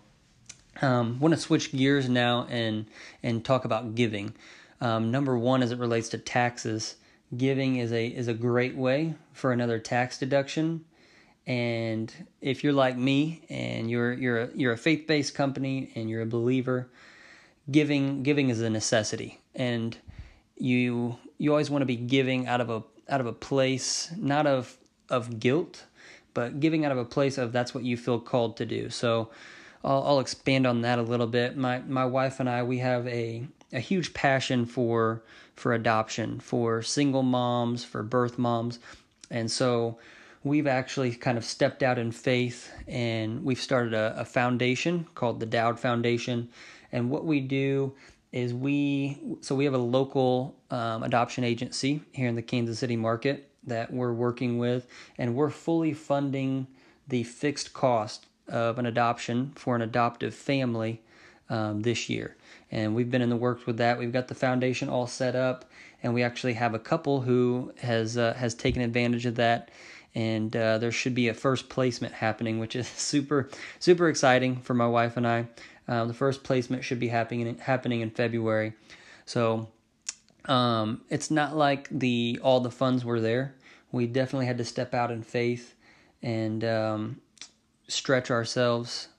um, 0.82 1.20
want 1.20 1.34
to 1.34 1.40
switch 1.40 1.72
gears 1.72 2.10
now 2.10 2.48
and 2.50 2.86
and 3.24 3.44
talk 3.44 3.66
about 3.66 3.96
giving. 3.96 4.34
Um, 4.82 5.12
number 5.12 5.38
one, 5.38 5.64
as 5.64 5.72
it 5.72 5.80
relates 5.80 6.10
to 6.10 6.18
taxes, 6.18 6.96
giving 7.36 7.78
is 7.78 7.92
a 7.92 8.08
is 8.08 8.28
a 8.28 8.34
great 8.34 8.76
way 8.76 9.16
for 9.34 9.52
another 9.52 9.80
tax 9.80 10.18
deduction. 10.18 10.86
And 11.48 12.12
if 12.42 12.64
you're 12.64 12.74
like 12.74 12.98
me 12.98 13.44
and 13.50 13.90
you're 13.90 14.14
you're 14.14 14.42
a, 14.44 14.50
you're 14.56 14.74
a 14.74 14.78
faith 14.78 15.06
based 15.08 15.36
company 15.36 15.92
and 15.96 16.10
you're 16.10 16.22
a 16.22 16.28
believer, 16.28 16.90
giving 17.70 18.24
giving 18.24 18.50
is 18.50 18.62
a 18.62 18.70
necessity. 18.70 19.40
And 19.54 19.98
you 20.58 21.18
you 21.38 21.52
always 21.52 21.70
want 21.70 21.82
to 21.82 21.86
be 21.86 21.96
giving 21.96 22.48
out 22.48 22.62
of 22.62 22.70
a 22.70 22.84
out 23.10 23.22
of 23.22 23.28
a 23.28 23.34
place 23.34 24.12
not 24.18 24.48
of 24.48 24.78
of 25.10 25.40
guilt, 25.40 25.86
but 26.34 26.60
giving 26.60 26.86
out 26.86 26.92
of 26.92 26.98
a 26.98 27.06
place 27.06 27.38
of 27.38 27.52
that's 27.52 27.74
what 27.74 27.84
you 27.84 27.98
feel 27.98 28.20
called 28.20 28.58
to 28.58 28.66
do. 28.66 28.90
So 28.90 29.30
I'll, 29.84 30.04
I'll 30.04 30.20
expand 30.20 30.66
on 30.66 30.82
that 30.82 30.98
a 30.98 31.04
little 31.04 31.28
bit. 31.28 31.58
My 31.58 31.80
my 31.80 32.06
wife 32.06 32.40
and 32.40 32.50
I 32.50 32.64
we 32.64 32.80
have 32.80 33.08
a 33.08 33.48
a 33.72 33.80
huge 33.80 34.14
passion 34.14 34.66
for 34.66 35.22
for 35.56 35.74
adoption, 35.74 36.40
for 36.40 36.82
single 36.82 37.24
moms, 37.24 37.84
for 37.84 38.04
birth 38.04 38.38
moms, 38.38 38.80
and 39.30 39.50
so 39.50 39.98
we've 40.44 40.68
actually 40.68 41.12
kind 41.12 41.38
of 41.38 41.44
stepped 41.44 41.82
out 41.82 41.98
in 41.98 42.12
faith 42.12 42.72
and 42.88 43.44
we've 43.44 43.60
started 43.60 43.94
a, 43.94 44.14
a 44.20 44.26
foundation 44.26 45.08
called 45.16 45.40
the 45.40 45.46
Dowd 45.46 45.80
Foundation. 45.80 46.48
And 46.92 47.10
what 47.10 47.26
we 47.26 47.42
do 47.42 47.94
is 48.32 48.54
we 48.54 49.18
so 49.42 49.56
we 49.56 49.66
have 49.66 49.74
a 49.74 49.80
local 49.80 50.56
um, 50.70 51.04
adoption 51.04 51.44
agency 51.44 52.02
here 52.12 52.28
in 52.28 52.36
the 52.36 52.42
Kansas 52.42 52.80
City 52.80 52.96
market 52.96 53.50
that 53.66 53.92
we're 53.92 54.14
working 54.14 54.60
with, 54.60 54.88
and 55.18 55.34
we're 55.36 55.50
fully 55.50 55.94
funding 55.94 56.68
the 57.08 57.24
fixed 57.24 57.74
cost 57.74 58.28
of 58.48 58.78
an 58.78 58.86
adoption 58.86 59.52
for 59.56 59.76
an 59.76 59.82
adoptive 59.82 60.36
family 60.36 61.02
um, 61.50 61.82
this 61.82 62.10
year. 62.10 62.36
And 62.76 62.94
we've 62.94 63.10
been 63.10 63.22
in 63.22 63.30
the 63.30 63.38
works 63.38 63.66
with 63.66 63.78
that. 63.78 63.98
We've 63.98 64.12
got 64.12 64.28
the 64.28 64.36
foundation 64.36 64.90
all 64.90 65.08
set 65.08 65.34
up, 65.34 65.64
and 66.04 66.14
we 66.14 66.24
actually 66.24 66.54
have 66.56 66.74
a 66.74 66.80
couple 66.80 67.22
who 67.22 67.72
has 67.80 68.18
uh, 68.18 68.34
has 68.34 68.54
taken 68.54 68.82
advantage 68.82 69.26
of 69.26 69.36
that 69.36 69.72
and 70.16 70.56
uh, 70.56 70.78
there 70.78 70.92
should 70.92 71.14
be 71.14 71.28
a 71.28 71.34
first 71.34 71.68
placement 71.68 72.14
happening, 72.14 72.60
which 72.60 72.76
is 72.76 72.88
super 72.98 73.50
super 73.80 74.10
exciting 74.10 74.58
for 74.58 74.74
my 74.74 74.88
wife 74.88 75.18
and 75.18 75.28
I. 75.28 75.48
Um, 75.88 76.08
the 76.08 76.14
first 76.14 76.44
placement 76.44 76.84
should 76.84 77.00
be 77.00 77.10
happening 77.10 77.58
happening 77.58 78.02
in 78.02 78.10
February, 78.10 78.74
so 79.26 79.70
um, 80.46 81.02
it's 81.10 81.30
not 81.30 81.56
like 81.56 81.88
the 81.92 82.40
all 82.42 82.60
the 82.60 82.72
funds 82.72 83.06
were 83.06 83.22
there. 83.22 83.56
We 83.92 84.08
definitely 84.08 84.48
had 84.48 84.58
to 84.58 84.66
step 84.66 84.94
out 84.94 85.12
in 85.12 85.22
faith 85.22 85.76
and 86.22 86.64
um, 86.64 87.22
stretch 87.88 88.32
ourselves 88.32 89.10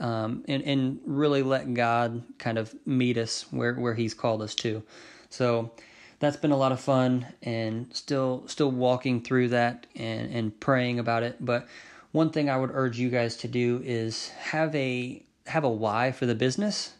um, 0.00 0.44
and 0.48 0.62
and 0.62 1.00
really 1.04 1.42
let 1.42 1.72
God 1.74 2.22
kind 2.38 2.58
of 2.58 2.74
meet 2.86 3.18
us 3.18 3.46
where 3.50 3.74
where 3.74 3.94
He's 3.94 4.14
called 4.14 4.42
us 4.42 4.54
to. 4.56 4.82
So 5.30 5.72
that's 6.20 6.36
been 6.36 6.52
a 6.52 6.56
lot 6.56 6.72
of 6.72 6.80
fun 6.80 7.26
and 7.42 7.94
still 7.94 8.44
still 8.46 8.70
walking 8.70 9.22
through 9.22 9.48
that 9.48 9.86
and 9.94 10.32
and 10.32 10.60
praying 10.60 10.98
about 10.98 11.22
it. 11.22 11.36
But 11.40 11.68
one 12.12 12.30
thing 12.30 12.48
i 12.48 12.56
would 12.56 12.70
urge 12.72 12.96
you 12.96 13.10
guys 13.10 13.36
to 13.36 13.48
do 13.48 13.82
is 13.84 14.28
have 14.28 14.72
a 14.76 15.20
have 15.46 15.64
a 15.64 15.68
why 15.68 16.12
for 16.12 16.26
the 16.26 16.34
business 16.34 16.94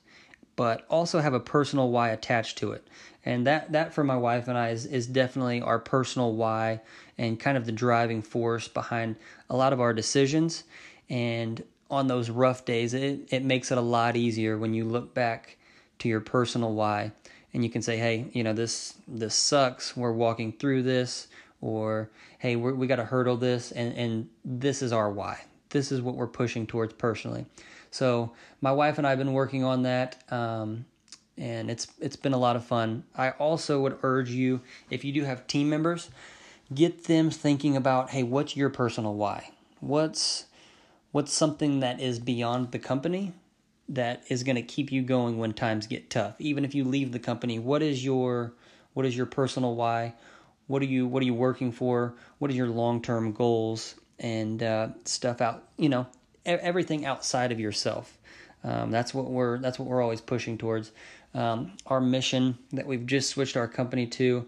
but 0.57 0.85
also 0.89 1.21
have 1.21 1.35
a 1.35 1.41
personal 1.41 1.91
why 1.91 2.11
attached 2.11 2.59
to 2.59 2.73
it. 2.73 2.87
And 3.25 3.47
that 3.47 3.73
that 3.73 3.95
for 3.95 4.05
my 4.05 4.17
wife 4.17 4.49
and 4.49 4.59
i 4.59 4.69
is, 4.71 4.87
is 4.87 5.07
definitely 5.07 5.61
our 5.61 5.79
personal 5.79 6.35
why 6.35 6.81
and 7.17 7.39
kind 7.41 7.57
of 7.57 7.65
the 7.67 7.73
driving 7.73 8.23
force 8.23 8.69
behind 8.69 9.17
a 9.49 9.57
lot 9.57 9.73
of 9.73 9.81
our 9.81 9.93
decisions. 9.93 10.65
And 11.09 11.63
on 11.95 12.09
those 12.09 12.29
rough 12.29 12.65
days 12.65 12.93
it, 12.95 13.21
it 13.31 13.45
makes 13.45 13.71
it 13.73 13.79
a 13.79 13.83
lot 13.83 14.17
easier 14.17 14.59
when 14.59 14.75
you 14.75 14.85
look 14.85 15.15
back 15.15 15.57
to 15.99 16.09
your 16.09 16.21
personal 16.21 16.75
why 16.75 17.13
and 17.55 17.63
you 17.63 17.71
can 17.71 17.81
say, 17.81 17.97
hey, 17.97 18.27
you 18.33 18.43
know, 18.43 18.53
this 18.53 18.95
this 19.07 19.35
sucks. 19.35 19.97
We're 19.97 20.13
walking 20.13 20.53
through 20.53 20.83
this, 20.83 21.29
or 21.61 22.11
hey, 22.39 22.57
we 22.57 22.87
got 22.89 22.97
to 22.97 23.05
hurdle 23.05 23.37
this, 23.37 23.71
and 23.71 23.97
and 23.97 24.29
this 24.45 24.83
is 24.83 24.93
our 24.93 25.11
why. 25.11 25.41
This 25.71 25.93
is 25.93 26.03
what 26.03 26.17
we're 26.17 26.27
pushing 26.27 26.67
towards 26.67 26.93
personally. 26.93 27.47
So 27.91 28.33
my 28.61 28.73
wife 28.73 28.99
and 28.99 29.07
I 29.07 29.11
have 29.11 29.19
been 29.19 29.33
working 29.33 29.63
on 29.63 29.85
that, 29.85 30.23
um, 30.33 30.85
and 31.39 31.71
it's 31.71 31.87
it's 32.01 32.17
been 32.17 32.35
a 32.35 32.39
lot 32.39 32.57
of 32.57 32.65
fun. 32.65 33.05
I 33.17 33.31
also 33.31 33.81
would 33.83 33.99
urge 34.03 34.31
you, 34.31 34.61
if 34.91 35.05
you 35.05 35.13
do 35.13 35.23
have 35.23 35.47
team 35.47 35.71
members, 35.71 36.11
get 36.75 37.05
them 37.05 37.31
thinking 37.31 37.77
about, 37.77 38.11
hey, 38.11 38.25
what's 38.25 38.57
your 38.57 38.69
personal 38.69 39.15
why? 39.15 39.51
What's 39.79 40.47
what's 41.15 41.33
something 41.33 41.79
that 41.79 42.01
is 42.01 42.19
beyond 42.19 42.73
the 42.73 42.79
company 42.79 43.33
that 43.89 44.25
is 44.29 44.43
going 44.43 44.57
to 44.57 44.63
keep 44.63 44.91
you 44.91 45.01
going 45.01 45.39
when 45.39 45.53
times 45.53 45.87
get 45.87 46.11
tough? 46.11 46.35
Even 46.41 46.65
if 46.65 46.75
you 46.75 46.83
leave 46.83 47.13
the 47.13 47.21
company 47.21 47.61
what 47.61 47.83
is 47.83 48.05
your 48.05 48.53
what 48.95 49.07
is 49.07 49.17
your 49.17 49.27
personal 49.27 49.77
why? 49.77 50.13
What 50.67 50.83
are 50.83 50.87
you 50.87 51.07
what 51.07 51.23
are 51.23 51.27
you 51.27 51.35
working 51.35 51.71
for? 51.71 52.17
What 52.39 52.51
are 52.51 52.55
your 52.55 52.67
long-term 52.67 53.33
goals? 53.33 53.95
And 54.19 54.61
uh, 54.61 54.89
stuff 55.05 55.41
out 55.41 55.69
you 55.77 55.89
know 55.89 56.09
everything 56.45 57.07
outside 57.07 57.53
of 57.53 57.61
yourself. 57.61 58.19
Um, 58.65 58.91
that's 58.91 59.15
what 59.15 59.27
we're 59.27 59.59
that's 59.59 59.79
what 59.79 59.87
we're 59.87 60.03
always 60.03 60.21
pushing 60.21 60.59
towards. 60.59 60.91
Um, 61.33 61.77
our 61.87 62.01
mission 62.01 62.59
that 62.73 62.89
we've 62.89 63.07
just 63.07 63.31
switched 63.31 63.57
our 63.57 63.69
company 63.69 64.09
to 64.09 64.47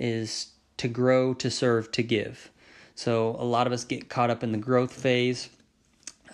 is 0.00 0.48
to 0.78 0.88
grow 0.88 1.32
to 1.34 1.48
serve 1.48 1.92
to 1.92 2.02
give. 2.02 2.50
So 2.96 3.36
a 3.38 3.44
lot 3.44 3.68
of 3.68 3.72
us 3.72 3.84
get 3.84 4.08
caught 4.08 4.30
up 4.30 4.42
in 4.42 4.50
the 4.50 4.58
growth 4.58 4.92
phase 4.92 5.50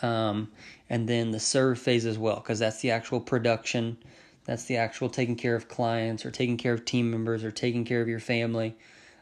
um, 0.03 0.51
and 0.91 1.09
then 1.09 1.31
the 1.31 1.41
serve 1.41 1.79
phase 1.79 2.07
as 2.07 2.19
well, 2.19 2.37
because 2.37 2.59
that's 2.59 2.81
the 2.81 2.91
actual 2.91 3.21
production. 3.21 3.97
That's 4.45 4.65
the 4.65 4.77
actual 4.77 5.09
taking 5.09 5.37
care 5.37 5.55
of 5.55 5.69
clients 5.69 6.27
or 6.27 6.31
taking 6.31 6.57
care 6.57 6.75
of 6.75 6.85
team 6.85 7.11
members 7.11 7.45
or 7.45 7.51
taking 7.51 7.85
care 7.85 8.03
of 8.03 8.09
your 8.09 8.21
family. 8.21 8.77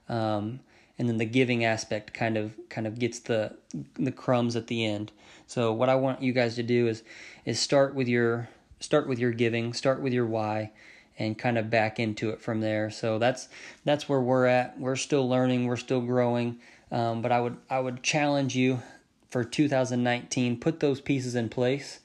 Um, 0.09 0.61
and 0.99 1.09
then 1.09 1.17
the 1.19 1.25
giving 1.25 1.65
aspect 1.65 2.13
kind 2.13 2.37
of 2.37 2.55
kind 2.69 2.87
of 2.87 2.99
gets 2.99 3.21
the 3.21 3.57
the 3.95 4.13
crumbs 4.13 4.57
at 4.57 4.67
the 4.67 4.85
end. 4.85 5.13
So 5.47 5.73
what 5.73 5.89
I 5.89 5.95
want 5.95 6.23
you 6.23 6.33
guys 6.33 6.57
to 6.57 6.63
do 6.63 6.89
is 6.89 7.03
is 7.45 7.59
start 7.59 7.95
with 7.95 8.09
your 8.09 8.49
start 8.81 9.09
with 9.09 9.19
your 9.19 9.33
giving, 9.33 9.73
start 9.73 10.01
with 10.01 10.13
your 10.13 10.27
why 10.27 10.73
and 11.19 11.39
kind 11.39 11.59
of 11.59 11.71
back 11.71 11.99
into 11.99 12.31
it 12.31 12.41
from 12.41 12.61
there. 12.61 12.91
So 12.91 13.19
that's 13.19 13.49
that's 13.85 14.09
where 14.09 14.21
we're 14.21 14.47
at. 14.47 14.79
We're 14.79 14.97
still 14.97 15.29
learning, 15.29 15.67
we're 15.67 15.77
still 15.77 16.01
growing. 16.01 16.59
Um, 16.91 17.23
but 17.23 17.33
I 17.33 17.41
would 17.41 17.57
I 17.71 17.81
would 17.81 18.03
challenge 18.03 18.55
you 18.55 18.83
for 19.33 19.43
2019 19.43 20.61
put 20.61 20.81
those 20.81 21.01
pieces 21.01 21.35
in 21.35 21.49
place 21.49 22.01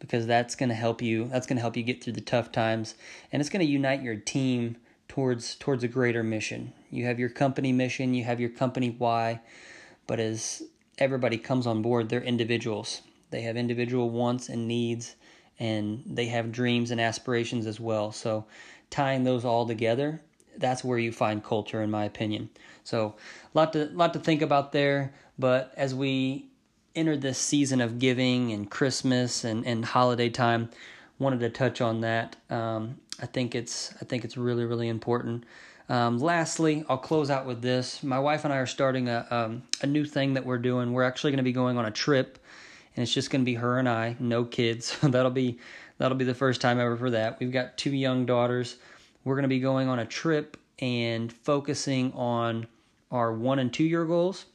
because 0.00 0.26
that's 0.26 0.56
going 0.56 0.68
to 0.68 0.74
help 0.74 1.00
you 1.00 1.28
that's 1.28 1.46
going 1.46 1.56
to 1.56 1.62
help 1.62 1.76
you 1.76 1.82
get 1.84 2.02
through 2.02 2.12
the 2.12 2.20
tough 2.20 2.50
times 2.50 2.96
and 3.30 3.40
it's 3.40 3.48
going 3.48 3.64
to 3.64 3.72
unite 3.72 4.02
your 4.02 4.16
team 4.16 4.76
towards 5.06 5.54
towards 5.54 5.84
a 5.84 5.88
greater 5.88 6.24
mission. 6.24 6.72
You 6.90 7.04
have 7.06 7.20
your 7.20 7.28
company 7.28 7.72
mission 7.72 8.14
you 8.14 8.24
have 8.24 8.40
your 8.40 8.50
company 8.50 8.96
why 8.98 9.40
but 10.08 10.18
as 10.18 10.64
everybody 10.98 11.38
comes 11.38 11.68
on 11.68 11.82
board 11.82 12.08
they're 12.08 12.20
individuals. 12.20 13.02
They 13.30 13.42
have 13.42 13.56
individual 13.56 14.10
wants 14.10 14.48
and 14.48 14.66
needs 14.66 15.14
and 15.60 16.02
they 16.04 16.26
have 16.26 16.50
dreams 16.50 16.90
and 16.90 17.00
aspirations 17.00 17.66
as 17.66 17.78
well. 17.78 18.10
So 18.10 18.44
tying 18.90 19.22
those 19.22 19.44
all 19.44 19.68
together 19.68 20.20
that's 20.58 20.82
where 20.82 20.98
you 20.98 21.12
find 21.12 21.44
culture 21.44 21.80
in 21.80 21.92
my 21.92 22.06
opinion. 22.06 22.50
So 22.82 23.14
a 23.54 23.56
lot 23.56 23.72
to 23.74 23.84
lot 23.92 24.12
to 24.14 24.18
think 24.18 24.42
about 24.42 24.72
there 24.72 25.14
but 25.38 25.72
as 25.76 25.94
we 25.94 26.48
entered 26.96 27.20
this 27.20 27.38
season 27.38 27.80
of 27.80 27.98
giving 27.98 28.52
and 28.52 28.70
Christmas 28.70 29.44
and, 29.44 29.64
and 29.66 29.84
holiday 29.84 30.28
time, 30.28 30.70
wanted 31.18 31.40
to 31.40 31.50
touch 31.50 31.80
on 31.80 32.00
that. 32.00 32.36
Um, 32.50 32.98
I 33.20 33.26
think 33.26 33.54
it's 33.54 33.94
I 34.00 34.04
think 34.04 34.24
it's 34.24 34.36
really 34.36 34.64
really 34.64 34.88
important. 34.88 35.44
Um, 35.88 36.18
lastly, 36.18 36.84
I'll 36.88 36.98
close 36.98 37.30
out 37.30 37.46
with 37.46 37.62
this. 37.62 38.02
My 38.02 38.18
wife 38.18 38.44
and 38.44 38.52
I 38.52 38.56
are 38.56 38.66
starting 38.66 39.08
a 39.08 39.26
um, 39.30 39.62
a 39.82 39.86
new 39.86 40.04
thing 40.04 40.34
that 40.34 40.44
we're 40.44 40.58
doing. 40.58 40.92
We're 40.92 41.04
actually 41.04 41.30
going 41.30 41.38
to 41.38 41.44
be 41.44 41.52
going 41.52 41.78
on 41.78 41.86
a 41.86 41.90
trip, 41.90 42.38
and 42.96 43.02
it's 43.02 43.12
just 43.12 43.30
going 43.30 43.42
to 43.42 43.46
be 43.46 43.54
her 43.54 43.78
and 43.78 43.88
I, 43.88 44.16
no 44.18 44.44
kids. 44.44 44.96
that'll 45.02 45.30
be 45.30 45.58
that'll 45.98 46.16
be 46.16 46.24
the 46.24 46.34
first 46.34 46.60
time 46.60 46.80
ever 46.80 46.96
for 46.96 47.10
that. 47.10 47.38
We've 47.38 47.52
got 47.52 47.76
two 47.76 47.94
young 47.94 48.26
daughters. 48.26 48.76
We're 49.24 49.34
going 49.34 49.42
to 49.42 49.48
be 49.48 49.60
going 49.60 49.88
on 49.88 49.98
a 49.98 50.06
trip 50.06 50.56
and 50.78 51.32
focusing 51.32 52.12
on 52.12 52.66
our 53.10 53.32
one 53.32 53.58
and 53.58 53.72
two 53.72 53.84
year 53.84 54.04
goals 54.04 54.46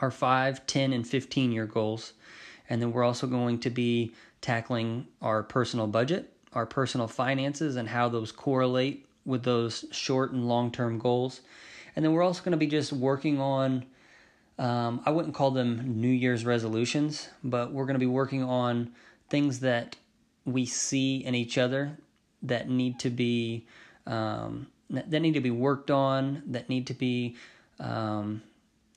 our 0.00 0.10
5, 0.10 0.66
10, 0.66 0.92
and 0.92 1.06
15 1.06 1.52
year 1.52 1.66
goals. 1.66 2.12
And 2.68 2.80
then 2.80 2.92
we're 2.92 3.04
also 3.04 3.26
going 3.26 3.58
to 3.60 3.70
be 3.70 4.12
tackling 4.40 5.06
our 5.20 5.42
personal 5.42 5.86
budget, 5.86 6.32
our 6.52 6.66
personal 6.66 7.08
finances, 7.08 7.76
and 7.76 7.88
how 7.88 8.08
those 8.08 8.32
correlate 8.32 9.06
with 9.24 9.42
those 9.42 9.84
short 9.90 10.32
and 10.32 10.48
long 10.48 10.70
term 10.70 10.98
goals. 10.98 11.40
And 11.94 12.04
then 12.04 12.12
we're 12.12 12.22
also 12.22 12.42
going 12.42 12.52
to 12.52 12.58
be 12.58 12.66
just 12.66 12.92
working 12.92 13.40
on, 13.40 13.84
um, 14.58 15.02
I 15.04 15.10
wouldn't 15.10 15.34
call 15.34 15.50
them 15.50 16.00
New 16.00 16.08
Year's 16.08 16.44
resolutions, 16.44 17.28
but 17.42 17.72
we're 17.72 17.86
going 17.86 17.94
to 17.94 18.00
be 18.00 18.06
working 18.06 18.42
on 18.42 18.92
things 19.28 19.60
that 19.60 19.96
we 20.44 20.66
see 20.66 21.18
in 21.24 21.34
each 21.34 21.58
other 21.58 21.98
that 22.42 22.68
need 22.68 22.98
to 23.00 23.10
be 23.10 23.66
um, 24.06 24.68
that 24.88 25.20
need 25.20 25.34
to 25.34 25.40
be 25.40 25.50
worked 25.50 25.90
on, 25.90 26.42
that 26.46 26.68
need 26.68 26.88
to 26.88 26.94
be 26.94 27.36
um, 27.78 28.42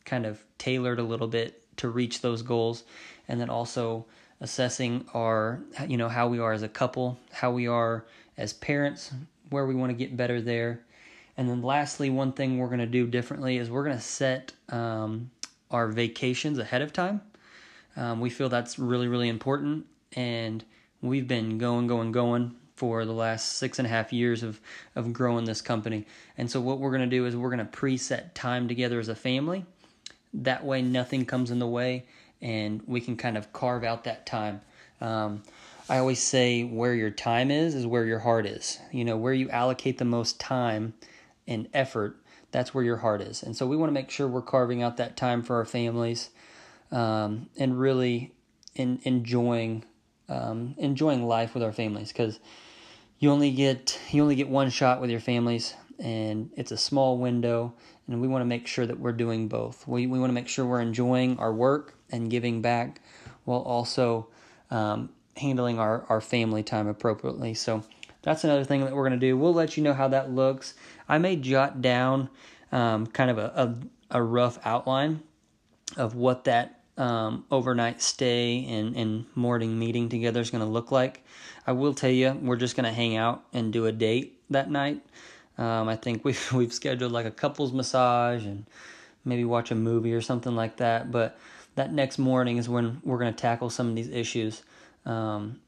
kind 0.05 0.25
of 0.25 0.43
tailored 0.57 0.99
a 0.99 1.03
little 1.03 1.27
bit 1.27 1.63
to 1.77 1.89
reach 1.89 2.21
those 2.21 2.41
goals. 2.41 2.83
And 3.27 3.39
then 3.39 3.49
also 3.49 4.05
assessing 4.43 5.05
our 5.13 5.61
you 5.87 5.95
know 5.97 6.09
how 6.09 6.27
we 6.27 6.37
are 6.37 6.51
as 6.51 6.63
a 6.63 6.67
couple 6.67 7.17
how 7.31 7.49
we 7.49 7.65
are 7.65 8.05
as 8.37 8.51
parents 8.51 9.11
where 9.49 9.65
we 9.65 9.73
want 9.73 9.89
to 9.89 9.95
get 9.95 10.17
better 10.17 10.41
there. 10.41 10.81
And 11.37 11.49
then 11.49 11.61
lastly 11.61 12.09
one 12.09 12.33
thing 12.33 12.57
we're 12.57 12.67
going 12.67 12.79
to 12.79 12.85
do 12.85 13.07
differently 13.07 13.57
is 13.57 13.69
we're 13.69 13.85
going 13.85 13.95
to 13.95 14.03
set 14.03 14.51
um, 14.69 15.31
our 15.71 15.87
vacations 15.87 16.59
ahead 16.59 16.81
of 16.81 16.93
time. 16.93 17.21
Um, 17.95 18.19
we 18.19 18.29
feel 18.29 18.49
that's 18.49 18.77
really 18.77 19.07
really 19.07 19.29
important. 19.29 19.85
And 20.15 20.63
we've 21.01 21.27
been 21.27 21.57
going 21.57 21.87
going 21.87 22.11
going 22.11 22.55
for 22.75 23.05
the 23.05 23.13
last 23.13 23.53
six 23.53 23.79
and 23.79 23.85
a 23.85 23.89
half 23.89 24.11
years 24.11 24.43
of 24.43 24.59
of 24.95 25.13
growing 25.13 25.45
this 25.45 25.61
company. 25.61 26.05
And 26.37 26.51
so 26.51 26.59
what 26.59 26.79
we're 26.79 26.91
going 26.91 27.09
to 27.09 27.15
do 27.15 27.25
is 27.25 27.35
we're 27.35 27.55
going 27.55 27.65
to 27.65 27.77
preset 27.77 28.33
time 28.33 28.67
together 28.67 28.99
as 28.99 29.07
a 29.07 29.15
family 29.15 29.65
That 30.33 30.65
way, 30.65 30.81
nothing 30.81 31.25
comes 31.25 31.51
in 31.51 31.59
the 31.59 31.67
way, 31.67 32.05
and 32.41 32.81
we 32.87 33.01
can 33.01 33.17
kind 33.17 33.37
of 33.37 33.53
carve 33.53 33.83
out 33.83 34.03
that 34.05 34.25
time. 34.25 34.61
Um, 35.01 35.43
I 35.89 35.97
always 35.97 36.21
say 36.21 36.63
where 36.63 36.95
your 36.95 37.11
time 37.11 37.51
is 37.51 37.75
is 37.75 37.85
where 37.85 38.05
your 38.05 38.19
heart 38.19 38.45
is. 38.45 38.79
You 38.91 39.05
know, 39.05 39.17
where 39.17 39.33
you 39.33 39.49
allocate 39.49 39.97
the 39.97 40.05
most 40.05 40.39
time 40.39 40.93
and 41.47 41.67
effort, 41.73 42.17
that's 42.51 42.73
where 42.73 42.83
your 42.83 42.97
heart 42.97 43.21
is. 43.21 43.43
And 43.43 43.55
so 43.55 43.67
we 43.67 43.75
want 43.75 43.89
to 43.89 43.93
make 43.93 44.09
sure 44.09 44.27
we're 44.27 44.41
carving 44.41 44.81
out 44.81 44.97
that 44.97 45.17
time 45.17 45.43
for 45.43 45.57
our 45.57 45.65
families 45.65 46.29
um, 46.91 47.49
and 47.57 47.77
really 47.77 48.33
in, 48.75 48.99
enjoying 49.03 49.83
um, 50.29 50.73
enjoying 50.77 51.23
life 51.27 51.53
with 51.53 51.63
our 51.63 51.73
families 51.73 52.09
because 52.09 52.39
you 53.19 53.29
only 53.29 53.51
get 53.51 53.99
you 54.11 54.21
only 54.21 54.35
get 54.35 54.47
one 54.47 54.69
shot 54.69 55.01
with 55.01 55.09
your 55.09 55.19
families 55.19 55.73
and 55.99 56.49
it's 56.55 56.71
a 56.71 56.77
small 56.77 57.17
window 57.17 57.73
and 58.07 58.21
we 58.21 58.27
want 58.27 58.41
to 58.41 58.45
make 58.45 58.67
sure 58.67 58.85
that 58.85 58.99
we're 58.99 59.11
doing 59.11 59.47
both 59.47 59.87
we, 59.87 60.07
we 60.07 60.19
want 60.19 60.29
to 60.29 60.33
make 60.33 60.47
sure 60.47 60.65
we're 60.65 60.81
enjoying 60.81 61.37
our 61.37 61.53
work 61.53 61.95
and 62.11 62.29
giving 62.29 62.61
back 62.61 63.01
while 63.45 63.61
also 63.61 64.27
um, 64.71 65.09
handling 65.37 65.79
our, 65.79 66.05
our 66.09 66.21
family 66.21 66.63
time 66.63 66.87
appropriately 66.87 67.53
so 67.53 67.83
that's 68.21 68.43
another 68.43 68.63
thing 68.63 68.83
that 68.85 68.93
we're 68.93 69.07
going 69.07 69.19
to 69.19 69.25
do 69.25 69.37
we'll 69.37 69.53
let 69.53 69.77
you 69.77 69.83
know 69.83 69.93
how 69.93 70.07
that 70.07 70.31
looks 70.31 70.73
i 71.07 71.17
may 71.17 71.35
jot 71.35 71.81
down 71.81 72.29
um, 72.71 73.05
kind 73.07 73.29
of 73.29 73.37
a, 73.37 73.77
a, 74.11 74.19
a 74.19 74.21
rough 74.21 74.59
outline 74.65 75.21
of 75.97 76.15
what 76.15 76.45
that 76.45 76.83
um, 76.97 77.45
overnight 77.49 78.01
stay 78.01 78.65
and, 78.65 78.95
and 78.95 79.25
morning 79.35 79.77
meeting 79.79 80.09
together 80.09 80.41
is 80.41 80.51
going 80.51 80.63
to 80.63 80.69
look 80.69 80.91
like. 80.91 81.25
I 81.65 81.71
will 81.71 81.93
tell 81.93 82.09
you, 82.09 82.37
we're 82.41 82.57
just 82.57 82.75
going 82.75 82.85
to 82.85 82.91
hang 82.91 83.15
out 83.15 83.43
and 83.53 83.73
do 83.73 83.85
a 83.85 83.91
date 83.91 84.39
that 84.49 84.69
night. 84.69 85.01
Um, 85.57 85.87
I 85.87 85.95
think 85.95 86.23
we've 86.25 86.51
we've 86.53 86.73
scheduled 86.73 87.11
like 87.11 87.25
a 87.25 87.31
couples 87.31 87.73
massage 87.73 88.45
and 88.45 88.65
maybe 89.25 89.45
watch 89.45 89.71
a 89.71 89.75
movie 89.75 90.13
or 90.13 90.21
something 90.21 90.55
like 90.55 90.77
that. 90.77 91.11
But 91.11 91.37
that 91.75 91.93
next 91.93 92.17
morning 92.17 92.57
is 92.57 92.69
when 92.69 93.01
we're 93.03 93.17
going 93.17 93.33
to 93.33 93.39
tackle 93.39 93.69
some 93.69 93.89
of 93.89 93.95
these 93.95 94.09
issues. 94.09 94.63
Um, 95.05 95.59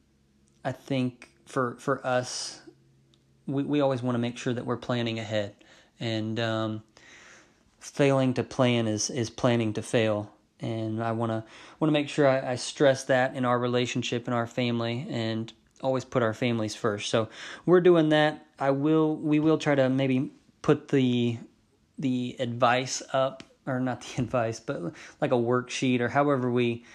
I 0.63 0.72
think 0.72 1.30
for 1.46 1.75
for 1.80 2.06
us, 2.06 2.62
we 3.48 3.63
we 3.63 3.82
always 3.82 4.01
want 4.01 4.15
to 4.15 4.20
make 4.20 4.38
sure 4.38 4.54
that 4.54 4.65
we're 4.65 4.77
planning 4.77 5.20
ahead, 5.20 5.56
and 6.00 6.39
um, 6.39 6.84
failing 7.80 8.34
to 8.36 8.44
plan 8.44 8.88
is 8.88 9.10
is 9.10 9.30
planning 9.30 9.74
to 9.74 9.82
fail 9.82 10.32
and 10.60 11.04
I 11.04 11.12
want 11.12 11.32
to 11.32 11.44
want 11.80 11.89
to 11.89 11.92
make 11.92 12.10
sure 12.10 12.27
I, 12.27 12.51
I, 12.51 12.56
stress 12.56 13.04
that 13.06 13.36
in 13.36 13.46
our 13.46 13.60
relationship 13.60 14.27
in 14.27 14.34
our 14.34 14.48
family 14.48 15.06
and 15.10 15.51
always 15.82 16.05
put 16.05 16.24
our 16.24 16.34
families 16.34 16.75
first. 16.75 17.10
So 17.10 17.29
we're 17.65 17.82
doing 17.82 18.10
that. 18.10 18.46
I 18.60 18.72
will 18.72 19.15
we 19.15 19.39
will 19.39 19.58
try 19.58 19.75
to 19.75 19.89
maybe 19.89 20.32
put 20.62 20.88
the 20.88 21.38
the 21.98 22.36
advice 22.39 23.01
up 23.13 23.44
or 23.65 23.79
not 23.79 24.01
the 24.01 24.22
advice, 24.24 24.60
but 24.60 24.82
like 25.22 25.32
a 25.32 25.36
worksheet 25.36 26.00
or 26.00 26.10
however 26.10 26.51
we 26.51 26.86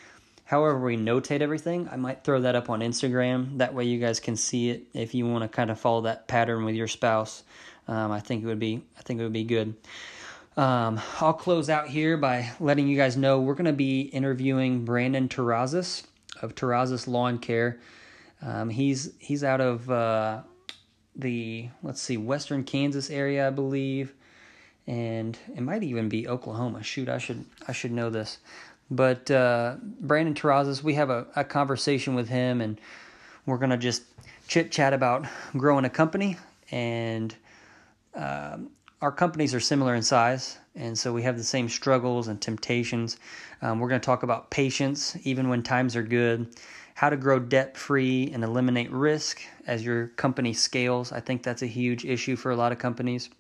however 0.45 0.81
we 0.81 0.97
notate 0.97 1.41
everything. 1.41 1.89
I 1.91 1.97
might 1.97 2.25
throw 2.25 2.41
that 2.41 2.57
up 2.57 2.71
on 2.71 2.81
Instagram. 2.81 3.59
That 3.59 3.75
way 3.75 3.85
you 3.85 4.01
guys 4.01 4.19
can 4.21 4.37
see 4.37 4.71
it 4.71 4.85
if 4.95 5.15
you 5.15 5.27
want 5.27 5.43
to 5.43 5.49
kind 5.49 5.71
of 5.71 5.79
follow 5.79 6.03
that 6.03 6.27
pattern 6.27 6.65
with 6.65 6.75
your 6.75 6.89
spouse. 6.89 7.45
Um, 7.87 8.11
I 8.11 8.21
think 8.21 8.43
it 8.43 8.47
would 8.47 8.59
be 8.59 8.83
I 8.99 9.03
think 9.03 9.21
it 9.21 9.23
would 9.23 9.33
be 9.33 9.45
good. 9.45 9.75
Um, 10.57 11.01
I'll 11.21 11.33
close 11.33 11.71
out 11.71 11.89
here 11.89 12.17
by 12.17 12.51
letting 12.59 12.89
you 12.89 12.97
guys 12.97 13.17
know 13.17 13.41
we're 13.41 13.55
going 13.55 13.67
to 13.67 13.73
be 13.73 14.01
interviewing 14.01 14.85
Brandon 14.85 15.29
Terrazas 15.29 16.03
of 16.43 16.55
Terrazas 16.55 17.07
Lawn 17.07 17.39
Care. 17.39 17.79
Um, 18.43 18.71
he's 18.71 19.13
he's 19.19 19.45
out 19.45 19.61
of 19.61 19.91
uh, 19.91 20.43
the 21.17 21.69
let's 21.83 22.01
see 22.01 22.17
Western 22.17 22.65
Kansas 22.65 23.11
area, 23.11 23.47
I 23.47 23.51
believe, 23.51 24.15
and 24.87 25.39
it 25.55 25.61
might 25.61 25.83
even 25.83 26.09
be 26.09 26.29
Oklahoma. 26.29 26.83
Shoot, 26.83 27.09
I 27.09 27.19
should 27.19 27.45
I 27.69 27.73
should 27.73 27.93
know 27.93 28.11
this. 28.11 28.39
But 28.91 29.31
uh, 29.31 29.77
Brandon 29.83 30.35
Terrazas, 30.35 30.83
we 30.83 30.95
have 30.95 31.11
a, 31.11 31.27
a 31.37 31.45
conversation 31.45 32.15
with 32.15 32.29
him, 32.29 32.61
and 32.61 32.81
we're 33.47 33.59
gonna 33.59 33.79
just 33.79 34.03
chit 34.49 34.73
chat 34.73 34.93
about 34.93 35.27
growing 35.57 35.85
a 35.85 35.91
company 35.91 36.37
and. 36.71 37.35
Um, 38.13 38.71
our 39.03 39.13
companies 39.13 39.55
are 39.55 39.61
similar 39.61 39.95
in 39.95 40.03
size, 40.03 40.59
and 40.75 40.99
so 40.99 41.13
we 41.13 41.23
have 41.23 41.37
the 41.37 41.45
same 41.45 41.69
struggles 41.69 42.29
and 42.29 42.41
temptations. 42.41 43.19
Um, 43.63 43.81
we're 43.81 43.89
going 43.89 44.01
to 44.01 44.05
talk 44.05 44.23
about 44.23 44.51
patience, 44.51 45.17
even 45.25 45.49
when 45.49 45.63
times 45.63 45.97
are 45.97 46.03
good, 46.03 46.55
how 46.95 47.11
to 47.11 47.17
grow 47.17 47.39
debt 47.39 47.77
free 47.77 48.31
and 48.33 48.45
eliminate 48.45 48.91
risk 48.91 49.41
as 49.67 49.85
your 49.85 50.09
company 50.09 50.53
scales. 50.53 51.13
I 51.13 51.21
think 51.21 51.43
that's 51.43 51.63
a 51.63 51.67
huge 51.67 52.05
issue 52.05 52.37
for 52.37 52.51
a 52.51 52.57
lot 52.57 52.73
of 52.73 52.79
companies. 52.79 53.31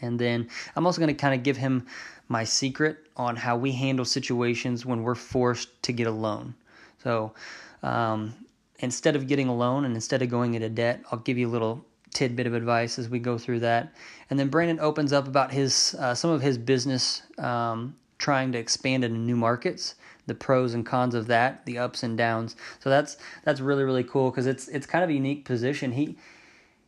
And 0.00 0.18
then 0.18 0.48
I'm 0.74 0.86
also 0.86 1.00
going 1.00 1.14
to 1.14 1.20
kind 1.20 1.34
of 1.34 1.42
give 1.42 1.56
him 1.56 1.86
my 2.28 2.44
secret 2.44 2.98
on 3.16 3.36
how 3.36 3.56
we 3.56 3.72
handle 3.72 4.04
situations 4.04 4.84
when 4.84 5.02
we're 5.02 5.14
forced 5.14 5.82
to 5.84 5.92
get 5.92 6.06
a 6.06 6.10
loan. 6.10 6.54
So 7.02 7.32
um, 7.82 8.34
instead 8.78 9.16
of 9.16 9.26
getting 9.26 9.48
a 9.48 9.54
loan 9.54 9.84
and 9.84 9.94
instead 9.94 10.22
of 10.22 10.28
going 10.28 10.54
into 10.54 10.68
debt, 10.68 11.02
I'll 11.10 11.18
give 11.18 11.38
you 11.38 11.48
a 11.48 11.50
little 11.52 11.84
tidbit 12.12 12.46
of 12.46 12.54
advice 12.54 12.98
as 12.98 13.08
we 13.08 13.18
go 13.18 13.38
through 13.38 13.60
that. 13.60 13.94
And 14.30 14.38
then 14.38 14.48
Brandon 14.48 14.80
opens 14.80 15.12
up 15.12 15.26
about 15.26 15.52
his 15.52 15.96
uh, 15.98 16.14
some 16.14 16.30
of 16.30 16.42
his 16.42 16.58
business 16.58 17.22
um, 17.38 17.96
trying 18.18 18.52
to 18.52 18.58
expand 18.58 19.04
into 19.04 19.18
new 19.18 19.36
markets, 19.36 19.96
the 20.26 20.34
pros 20.34 20.74
and 20.74 20.86
cons 20.86 21.14
of 21.14 21.26
that, 21.26 21.66
the 21.66 21.78
ups 21.78 22.02
and 22.02 22.16
downs. 22.16 22.56
So 22.80 22.90
that's 22.90 23.16
that's 23.44 23.60
really 23.60 23.84
really 23.84 24.04
cool 24.04 24.30
because 24.30 24.46
it's 24.46 24.68
it's 24.68 24.86
kind 24.86 25.04
of 25.04 25.10
a 25.10 25.14
unique 25.14 25.44
position. 25.44 25.92
He 25.92 26.16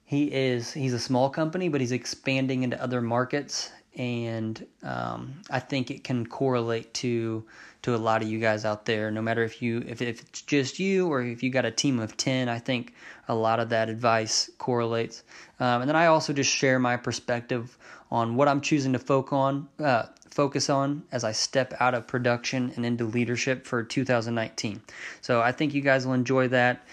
he 0.04 0.32
is 0.32 0.72
he's 0.72 0.92
a 0.92 0.98
small 0.98 1.30
company, 1.30 1.68
but 1.68 1.80
he's 1.80 1.92
expanding 1.92 2.62
into 2.62 2.80
other 2.82 3.00
markets, 3.00 3.70
and 3.96 4.66
um, 4.82 5.40
I 5.50 5.60
think 5.60 5.90
it 5.90 6.04
can 6.04 6.26
correlate 6.26 6.92
to 6.94 7.44
to 7.82 7.94
a 7.94 7.98
lot 7.98 8.22
of 8.22 8.28
you 8.28 8.38
guys 8.38 8.64
out 8.64 8.86
there. 8.86 9.10
No 9.10 9.22
matter 9.22 9.42
if 9.44 9.60
you 9.62 9.84
if 9.86 10.02
if 10.02 10.20
it's 10.20 10.42
just 10.42 10.78
you 10.78 11.08
or 11.08 11.22
if 11.22 11.42
you 11.42 11.50
got 11.50 11.64
a 11.64 11.70
team 11.70 11.98
of 12.00 12.16
ten, 12.16 12.48
I 12.48 12.58
think 12.58 12.94
a 13.28 13.34
lot 13.34 13.60
of 13.60 13.68
that 13.70 13.88
advice 13.88 14.50
correlates. 14.58 15.22
Um, 15.60 15.82
and 15.82 15.88
then 15.88 15.96
I 15.96 16.06
also 16.06 16.32
just 16.32 16.50
share 16.50 16.78
my 16.78 16.96
perspective 16.96 17.76
on 18.10 18.36
what 18.36 18.48
I'm 18.48 18.60
choosing 18.60 18.92
to 18.92 18.98
focus 18.98 19.32
on. 19.32 19.68
Uh, 19.78 20.04
focus 20.30 20.68
on 20.68 21.04
as 21.12 21.22
I 21.22 21.30
step 21.30 21.72
out 21.78 21.94
of 21.94 22.08
production 22.08 22.72
and 22.74 22.84
into 22.84 23.04
leadership 23.04 23.64
for 23.64 23.84
2019. 23.84 24.82
So 25.20 25.40
I 25.40 25.52
think 25.52 25.74
you 25.74 25.80
guys 25.80 26.04
will 26.04 26.14
enjoy 26.14 26.48
that. 26.48 26.84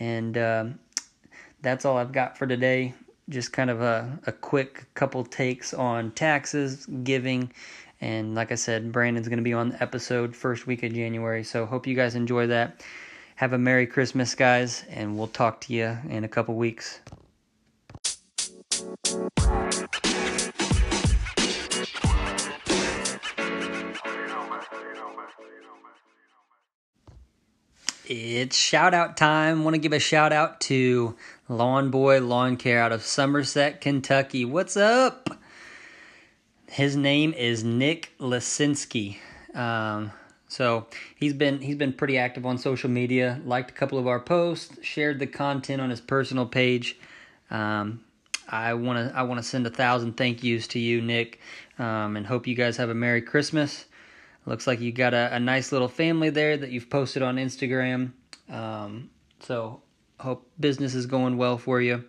And 0.00 0.36
um, 0.36 0.78
that's 1.62 1.84
all 1.84 1.96
I've 1.96 2.12
got 2.12 2.36
for 2.36 2.46
today. 2.46 2.94
Just 3.28 3.52
kind 3.52 3.70
of 3.70 3.80
a, 3.82 4.18
a 4.26 4.32
quick 4.32 4.86
couple 4.94 5.24
takes 5.24 5.74
on 5.74 6.12
taxes, 6.12 6.86
giving, 7.04 7.52
and 8.00 8.34
like 8.34 8.52
I 8.52 8.54
said, 8.54 8.92
Brandon's 8.92 9.28
going 9.28 9.38
to 9.38 9.42
be 9.44 9.52
on 9.52 9.70
the 9.70 9.82
episode 9.82 10.34
first 10.34 10.66
week 10.66 10.82
of 10.82 10.92
January. 10.92 11.44
So 11.44 11.66
hope 11.66 11.86
you 11.86 11.94
guys 11.94 12.14
enjoy 12.14 12.46
that. 12.46 12.82
Have 13.36 13.52
a 13.52 13.58
Merry 13.58 13.86
Christmas, 13.86 14.34
guys, 14.34 14.84
and 14.88 15.16
we'll 15.16 15.28
talk 15.28 15.60
to 15.62 15.72
you 15.72 15.96
in 16.08 16.24
a 16.24 16.28
couple 16.28 16.54
weeks. 16.54 17.00
It's 28.10 28.56
shout 28.56 28.94
out 28.94 29.18
time. 29.18 29.64
Want 29.64 29.74
to 29.74 29.78
give 29.78 29.92
a 29.92 29.98
shout 29.98 30.32
out 30.32 30.62
to 30.62 31.14
Lawn 31.46 31.90
Boy 31.90 32.22
Lawn 32.22 32.56
Care 32.56 32.80
out 32.80 32.90
of 32.90 33.04
Somerset, 33.04 33.82
Kentucky. 33.82 34.46
What's 34.46 34.78
up? 34.78 35.28
His 36.68 36.96
name 36.96 37.34
is 37.34 37.62
Nick 37.64 38.12
Lasinski. 38.18 39.18
Um, 39.54 40.10
so 40.48 40.86
he's 41.16 41.34
been 41.34 41.60
he's 41.60 41.76
been 41.76 41.92
pretty 41.92 42.16
active 42.16 42.46
on 42.46 42.56
social 42.56 42.88
media. 42.88 43.42
Liked 43.44 43.72
a 43.72 43.74
couple 43.74 43.98
of 43.98 44.06
our 44.06 44.20
posts, 44.20 44.78
shared 44.82 45.18
the 45.18 45.26
content 45.26 45.82
on 45.82 45.90
his 45.90 46.00
personal 46.00 46.46
page. 46.46 46.96
Um, 47.50 48.02
I 48.48 48.72
want 48.72 49.10
to 49.10 49.14
I 49.14 49.24
want 49.24 49.36
to 49.36 49.44
send 49.46 49.66
a 49.66 49.70
thousand 49.70 50.16
thank 50.16 50.42
yous 50.42 50.66
to 50.68 50.78
you, 50.78 51.02
Nick, 51.02 51.40
um, 51.78 52.16
and 52.16 52.26
hope 52.26 52.46
you 52.46 52.54
guys 52.54 52.78
have 52.78 52.88
a 52.88 52.94
Merry 52.94 53.20
Christmas. 53.20 53.84
Looks 54.46 54.66
like 54.66 54.80
you 54.80 54.92
got 54.92 55.14
a, 55.14 55.34
a 55.34 55.40
nice 55.40 55.72
little 55.72 55.88
family 55.88 56.30
there 56.30 56.56
that 56.56 56.70
you've 56.70 56.88
posted 56.88 57.22
on 57.22 57.36
Instagram. 57.36 58.12
Um, 58.48 59.10
so 59.40 59.82
hope 60.18 60.50
business 60.58 60.94
is 60.94 61.06
going 61.06 61.36
well 61.36 61.58
for 61.58 61.80
you. 61.80 62.04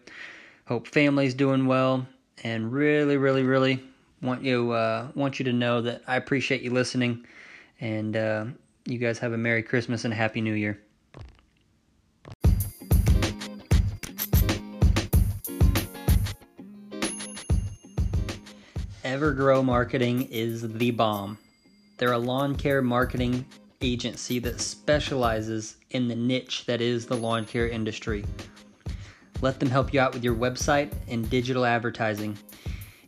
Hope 0.65 0.87
family's 0.87 1.33
doing 1.33 1.65
well, 1.65 2.07
and 2.43 2.71
really, 2.71 3.17
really, 3.17 3.43
really 3.43 3.83
want 4.21 4.43
you 4.43 4.71
uh, 4.71 5.09
want 5.15 5.39
you 5.39 5.45
to 5.45 5.53
know 5.53 5.81
that 5.81 6.01
I 6.07 6.15
appreciate 6.15 6.61
you 6.61 6.71
listening, 6.71 7.25
and 7.79 8.15
uh, 8.15 8.45
you 8.85 8.97
guys 8.97 9.19
have 9.19 9.33
a 9.33 9.37
Merry 9.37 9.63
Christmas 9.63 10.05
and 10.05 10.13
a 10.13 10.17
Happy 10.17 10.41
New 10.41 10.53
Year. 10.53 10.79
Evergrow 19.03 19.65
Marketing 19.65 20.27
is 20.29 20.71
the 20.71 20.91
bomb. 20.91 21.39
They're 21.99 22.13
a 22.13 22.17
lawn 22.17 22.55
care 22.55 22.81
marketing 22.81 23.45
agency 23.81 24.39
that 24.39 24.61
specializes 24.61 25.75
in 25.91 26.07
the 26.07 26.15
niche 26.15 26.65
that 26.65 26.79
is 26.79 27.05
the 27.05 27.15
lawn 27.15 27.43
care 27.43 27.67
industry. 27.67 28.23
Let 29.41 29.59
them 29.59 29.69
help 29.69 29.93
you 29.93 29.99
out 29.99 30.13
with 30.13 30.23
your 30.23 30.35
website 30.35 30.93
and 31.09 31.29
digital 31.29 31.65
advertising. 31.65 32.37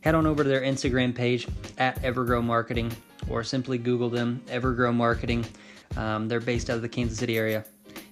head 0.02 0.14
on 0.14 0.26
over 0.26 0.42
to 0.42 0.48
their 0.48 0.60
Instagram 0.60 1.14
page 1.14 1.48
at 1.78 2.02
Evergrow 2.02 2.44
Marketing 2.44 2.92
or 3.30 3.42
simply 3.42 3.78
Google 3.78 4.10
them, 4.10 4.42
Evergrow 4.48 4.94
Marketing. 4.94 5.46
Um, 5.96 6.28
they're 6.28 6.40
based 6.40 6.68
out 6.68 6.76
of 6.76 6.82
the 6.82 6.88
Kansas 6.88 7.18
City 7.18 7.38
area. 7.38 7.64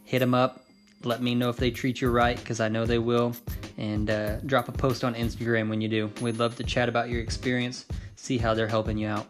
Hit 0.05 0.21
them 0.21 0.33
up. 0.33 0.65
Let 1.05 1.21
me 1.21 1.35
know 1.35 1.51
if 1.51 1.57
they 1.57 1.71
treat 1.71 2.01
you 2.01 2.11
right 2.11 2.39
because 2.39 2.59
I 2.59 2.69
know 2.69 2.87
they 2.87 2.99
will. 2.99 3.37
And 3.77 4.09
uh, 4.09 4.37
drop 4.41 4.69
a 4.69 4.73
post 4.73 5.05
on 5.05 5.15
Instagram 5.15 5.69
when 5.69 5.83
you 5.83 5.89
do. 5.89 6.11
We'd 6.23 6.39
love 6.39 6.57
to 6.57 6.65
chat 6.65 6.89
about 6.89 7.11
your 7.11 7.21
experience, 7.21 7.85
see 8.17 8.39
how 8.39 8.55
they're 8.55 8.67
helping 8.67 8.97
you 8.97 9.09
out. 9.09 9.27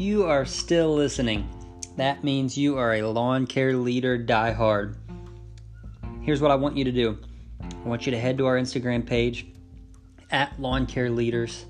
You 0.00 0.24
are 0.24 0.46
still 0.46 0.94
listening, 0.94 1.46
that 1.98 2.24
means 2.24 2.56
you 2.56 2.78
are 2.78 2.94
a 2.94 3.02
lawn 3.02 3.46
care 3.46 3.76
leader 3.76 4.16
die 4.16 4.50
hard. 4.50 4.96
Here's 6.22 6.40
what 6.40 6.50
I 6.50 6.54
want 6.54 6.74
you 6.74 6.84
to 6.84 6.92
do 6.92 7.18
I 7.62 7.86
want 7.86 8.06
you 8.06 8.12
to 8.12 8.18
head 8.18 8.38
to 8.38 8.46
our 8.46 8.56
Instagram 8.56 9.04
page 9.04 9.48
at 10.30 10.58
Lawn 10.58 10.86
Care 10.86 11.10
Leaders. 11.10 11.66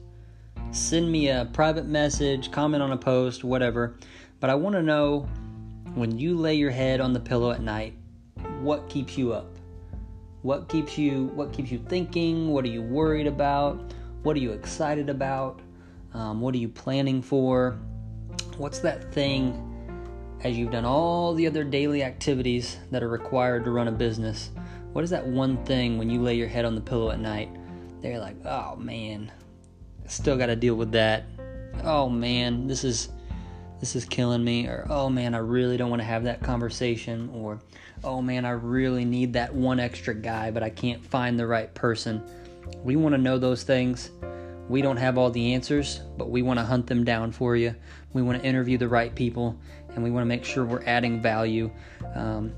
Send 0.70 1.10
me 1.10 1.30
a 1.30 1.50
private 1.52 1.86
message, 1.86 2.52
comment 2.52 2.84
on 2.84 2.92
a 2.92 2.96
post, 2.96 3.42
whatever. 3.42 3.96
But 4.38 4.48
I 4.48 4.54
want 4.54 4.76
to 4.76 4.82
know 4.82 5.28
when 5.94 6.16
you 6.16 6.36
lay 6.38 6.54
your 6.54 6.70
head 6.70 7.00
on 7.00 7.12
the 7.12 7.18
pillow 7.18 7.50
at 7.50 7.62
night, 7.62 7.94
what 8.60 8.88
keeps 8.88 9.18
you 9.18 9.32
up? 9.32 9.56
What 10.42 10.68
keeps 10.68 10.96
you 10.96 11.32
what 11.34 11.52
keeps 11.52 11.72
you 11.72 11.80
thinking? 11.88 12.50
What 12.50 12.64
are 12.64 12.68
you 12.68 12.80
worried 12.80 13.26
about? 13.26 13.92
What 14.22 14.36
are 14.36 14.40
you 14.40 14.52
excited 14.52 15.10
about? 15.10 15.58
Um, 16.14 16.40
what 16.40 16.54
are 16.54 16.58
you 16.58 16.68
planning 16.68 17.22
for? 17.22 17.76
What's 18.56 18.80
that 18.80 19.12
thing 19.12 19.66
as 20.42 20.56
you've 20.56 20.70
done 20.70 20.84
all 20.84 21.34
the 21.34 21.46
other 21.46 21.64
daily 21.64 22.02
activities 22.02 22.78
that 22.90 23.02
are 23.02 23.08
required 23.08 23.64
to 23.64 23.70
run 23.70 23.88
a 23.88 23.92
business? 23.92 24.50
What 24.92 25.04
is 25.04 25.10
that 25.10 25.26
one 25.26 25.64
thing 25.64 25.98
when 25.98 26.10
you 26.10 26.20
lay 26.22 26.34
your 26.34 26.48
head 26.48 26.64
on 26.64 26.74
the 26.74 26.80
pillow 26.80 27.10
at 27.10 27.20
night? 27.20 27.50
They're 28.00 28.18
like, 28.18 28.36
oh 28.44 28.76
man, 28.76 29.30
still 30.06 30.36
got 30.36 30.46
to 30.46 30.56
deal 30.56 30.74
with 30.74 30.92
that. 30.92 31.24
Oh 31.84 32.08
man, 32.08 32.66
this 32.66 32.84
is 32.84 33.10
this 33.78 33.96
is 33.96 34.04
killing 34.04 34.44
me. 34.44 34.66
Or 34.66 34.86
oh 34.90 35.08
man, 35.08 35.34
I 35.34 35.38
really 35.38 35.76
don't 35.76 35.90
want 35.90 36.00
to 36.00 36.06
have 36.06 36.24
that 36.24 36.42
conversation. 36.42 37.30
Or 37.34 37.60
oh 38.04 38.20
man, 38.20 38.44
I 38.44 38.50
really 38.50 39.04
need 39.04 39.32
that 39.34 39.54
one 39.54 39.80
extra 39.80 40.14
guy, 40.14 40.50
but 40.50 40.62
I 40.62 40.70
can't 40.70 41.04
find 41.04 41.38
the 41.38 41.46
right 41.46 41.72
person. 41.74 42.22
We 42.82 42.96
want 42.96 43.14
to 43.14 43.20
know 43.20 43.38
those 43.38 43.62
things 43.62 44.10
we 44.70 44.82
don't 44.82 44.98
have 44.98 45.18
all 45.18 45.30
the 45.30 45.52
answers, 45.52 46.00
but 46.16 46.30
we 46.30 46.42
want 46.42 46.60
to 46.60 46.64
hunt 46.64 46.86
them 46.86 47.02
down 47.02 47.32
for 47.32 47.56
you. 47.56 47.74
We 48.12 48.22
want 48.22 48.40
to 48.40 48.46
interview 48.46 48.78
the 48.78 48.88
right 48.88 49.14
people, 49.14 49.58
and 49.94 50.02
we 50.02 50.10
want 50.10 50.22
to 50.22 50.28
make 50.28 50.44
sure 50.44 50.64
we're 50.64 50.84
adding 50.84 51.20
value. 51.22 51.70
Um, 52.14 52.52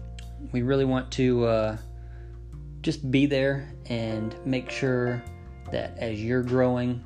we 0.53 0.63
really 0.63 0.85
want 0.85 1.11
to 1.13 1.45
uh, 1.45 1.77
just 2.81 3.11
be 3.11 3.27
there 3.27 3.73
and 3.87 4.35
make 4.47 4.71
sure 4.71 5.23
that 5.71 5.97
as 5.99 6.23
you're 6.23 6.43
growing 6.43 7.05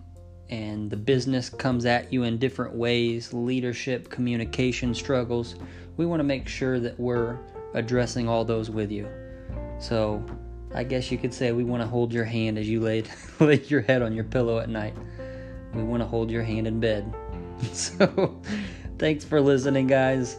and 0.48 0.88
the 0.90 0.96
business 0.96 1.48
comes 1.48 1.86
at 1.86 2.12
you 2.12 2.22
in 2.22 2.38
different 2.38 2.74
ways 2.74 3.32
leadership, 3.32 4.08
communication 4.08 4.94
struggles 4.94 5.56
we 5.96 6.06
want 6.06 6.20
to 6.20 6.24
make 6.24 6.48
sure 6.48 6.78
that 6.80 6.98
we're 6.98 7.38
addressing 7.74 8.28
all 8.28 8.44
those 8.44 8.70
with 8.70 8.90
you. 8.90 9.08
So, 9.78 10.24
I 10.74 10.84
guess 10.84 11.10
you 11.10 11.18
could 11.18 11.32
say 11.32 11.52
we 11.52 11.64
want 11.64 11.82
to 11.82 11.86
hold 11.86 12.12
your 12.12 12.24
hand 12.24 12.58
as 12.58 12.68
you 12.68 12.80
lay, 12.80 13.04
lay 13.40 13.62
your 13.68 13.80
head 13.80 14.02
on 14.02 14.14
your 14.14 14.24
pillow 14.24 14.58
at 14.58 14.68
night. 14.68 14.94
We 15.74 15.82
want 15.82 16.02
to 16.02 16.06
hold 16.06 16.30
your 16.30 16.42
hand 16.42 16.66
in 16.66 16.80
bed. 16.80 17.14
So, 17.72 18.40
thanks 18.98 19.24
for 19.24 19.40
listening, 19.40 19.86
guys. 19.86 20.38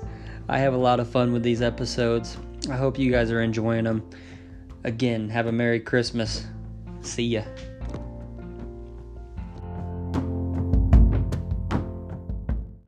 I 0.50 0.60
have 0.60 0.74
a 0.74 0.78
lot 0.78 1.00
of 1.00 1.10
fun 1.10 1.34
with 1.34 1.44
these 1.44 1.62
episodes. 1.62 2.38
I 2.70 2.76
hope 2.76 2.98
you 2.98 3.12
guys 3.12 3.32
are 3.32 3.42
enjoying 3.42 3.84
them. 3.84 4.08
Again, 4.84 5.30
have 5.30 5.48
a 5.48 5.52
Merry 5.52 5.80
Christmas. 5.80 6.46
See 7.02 7.26
ya. 7.26 7.44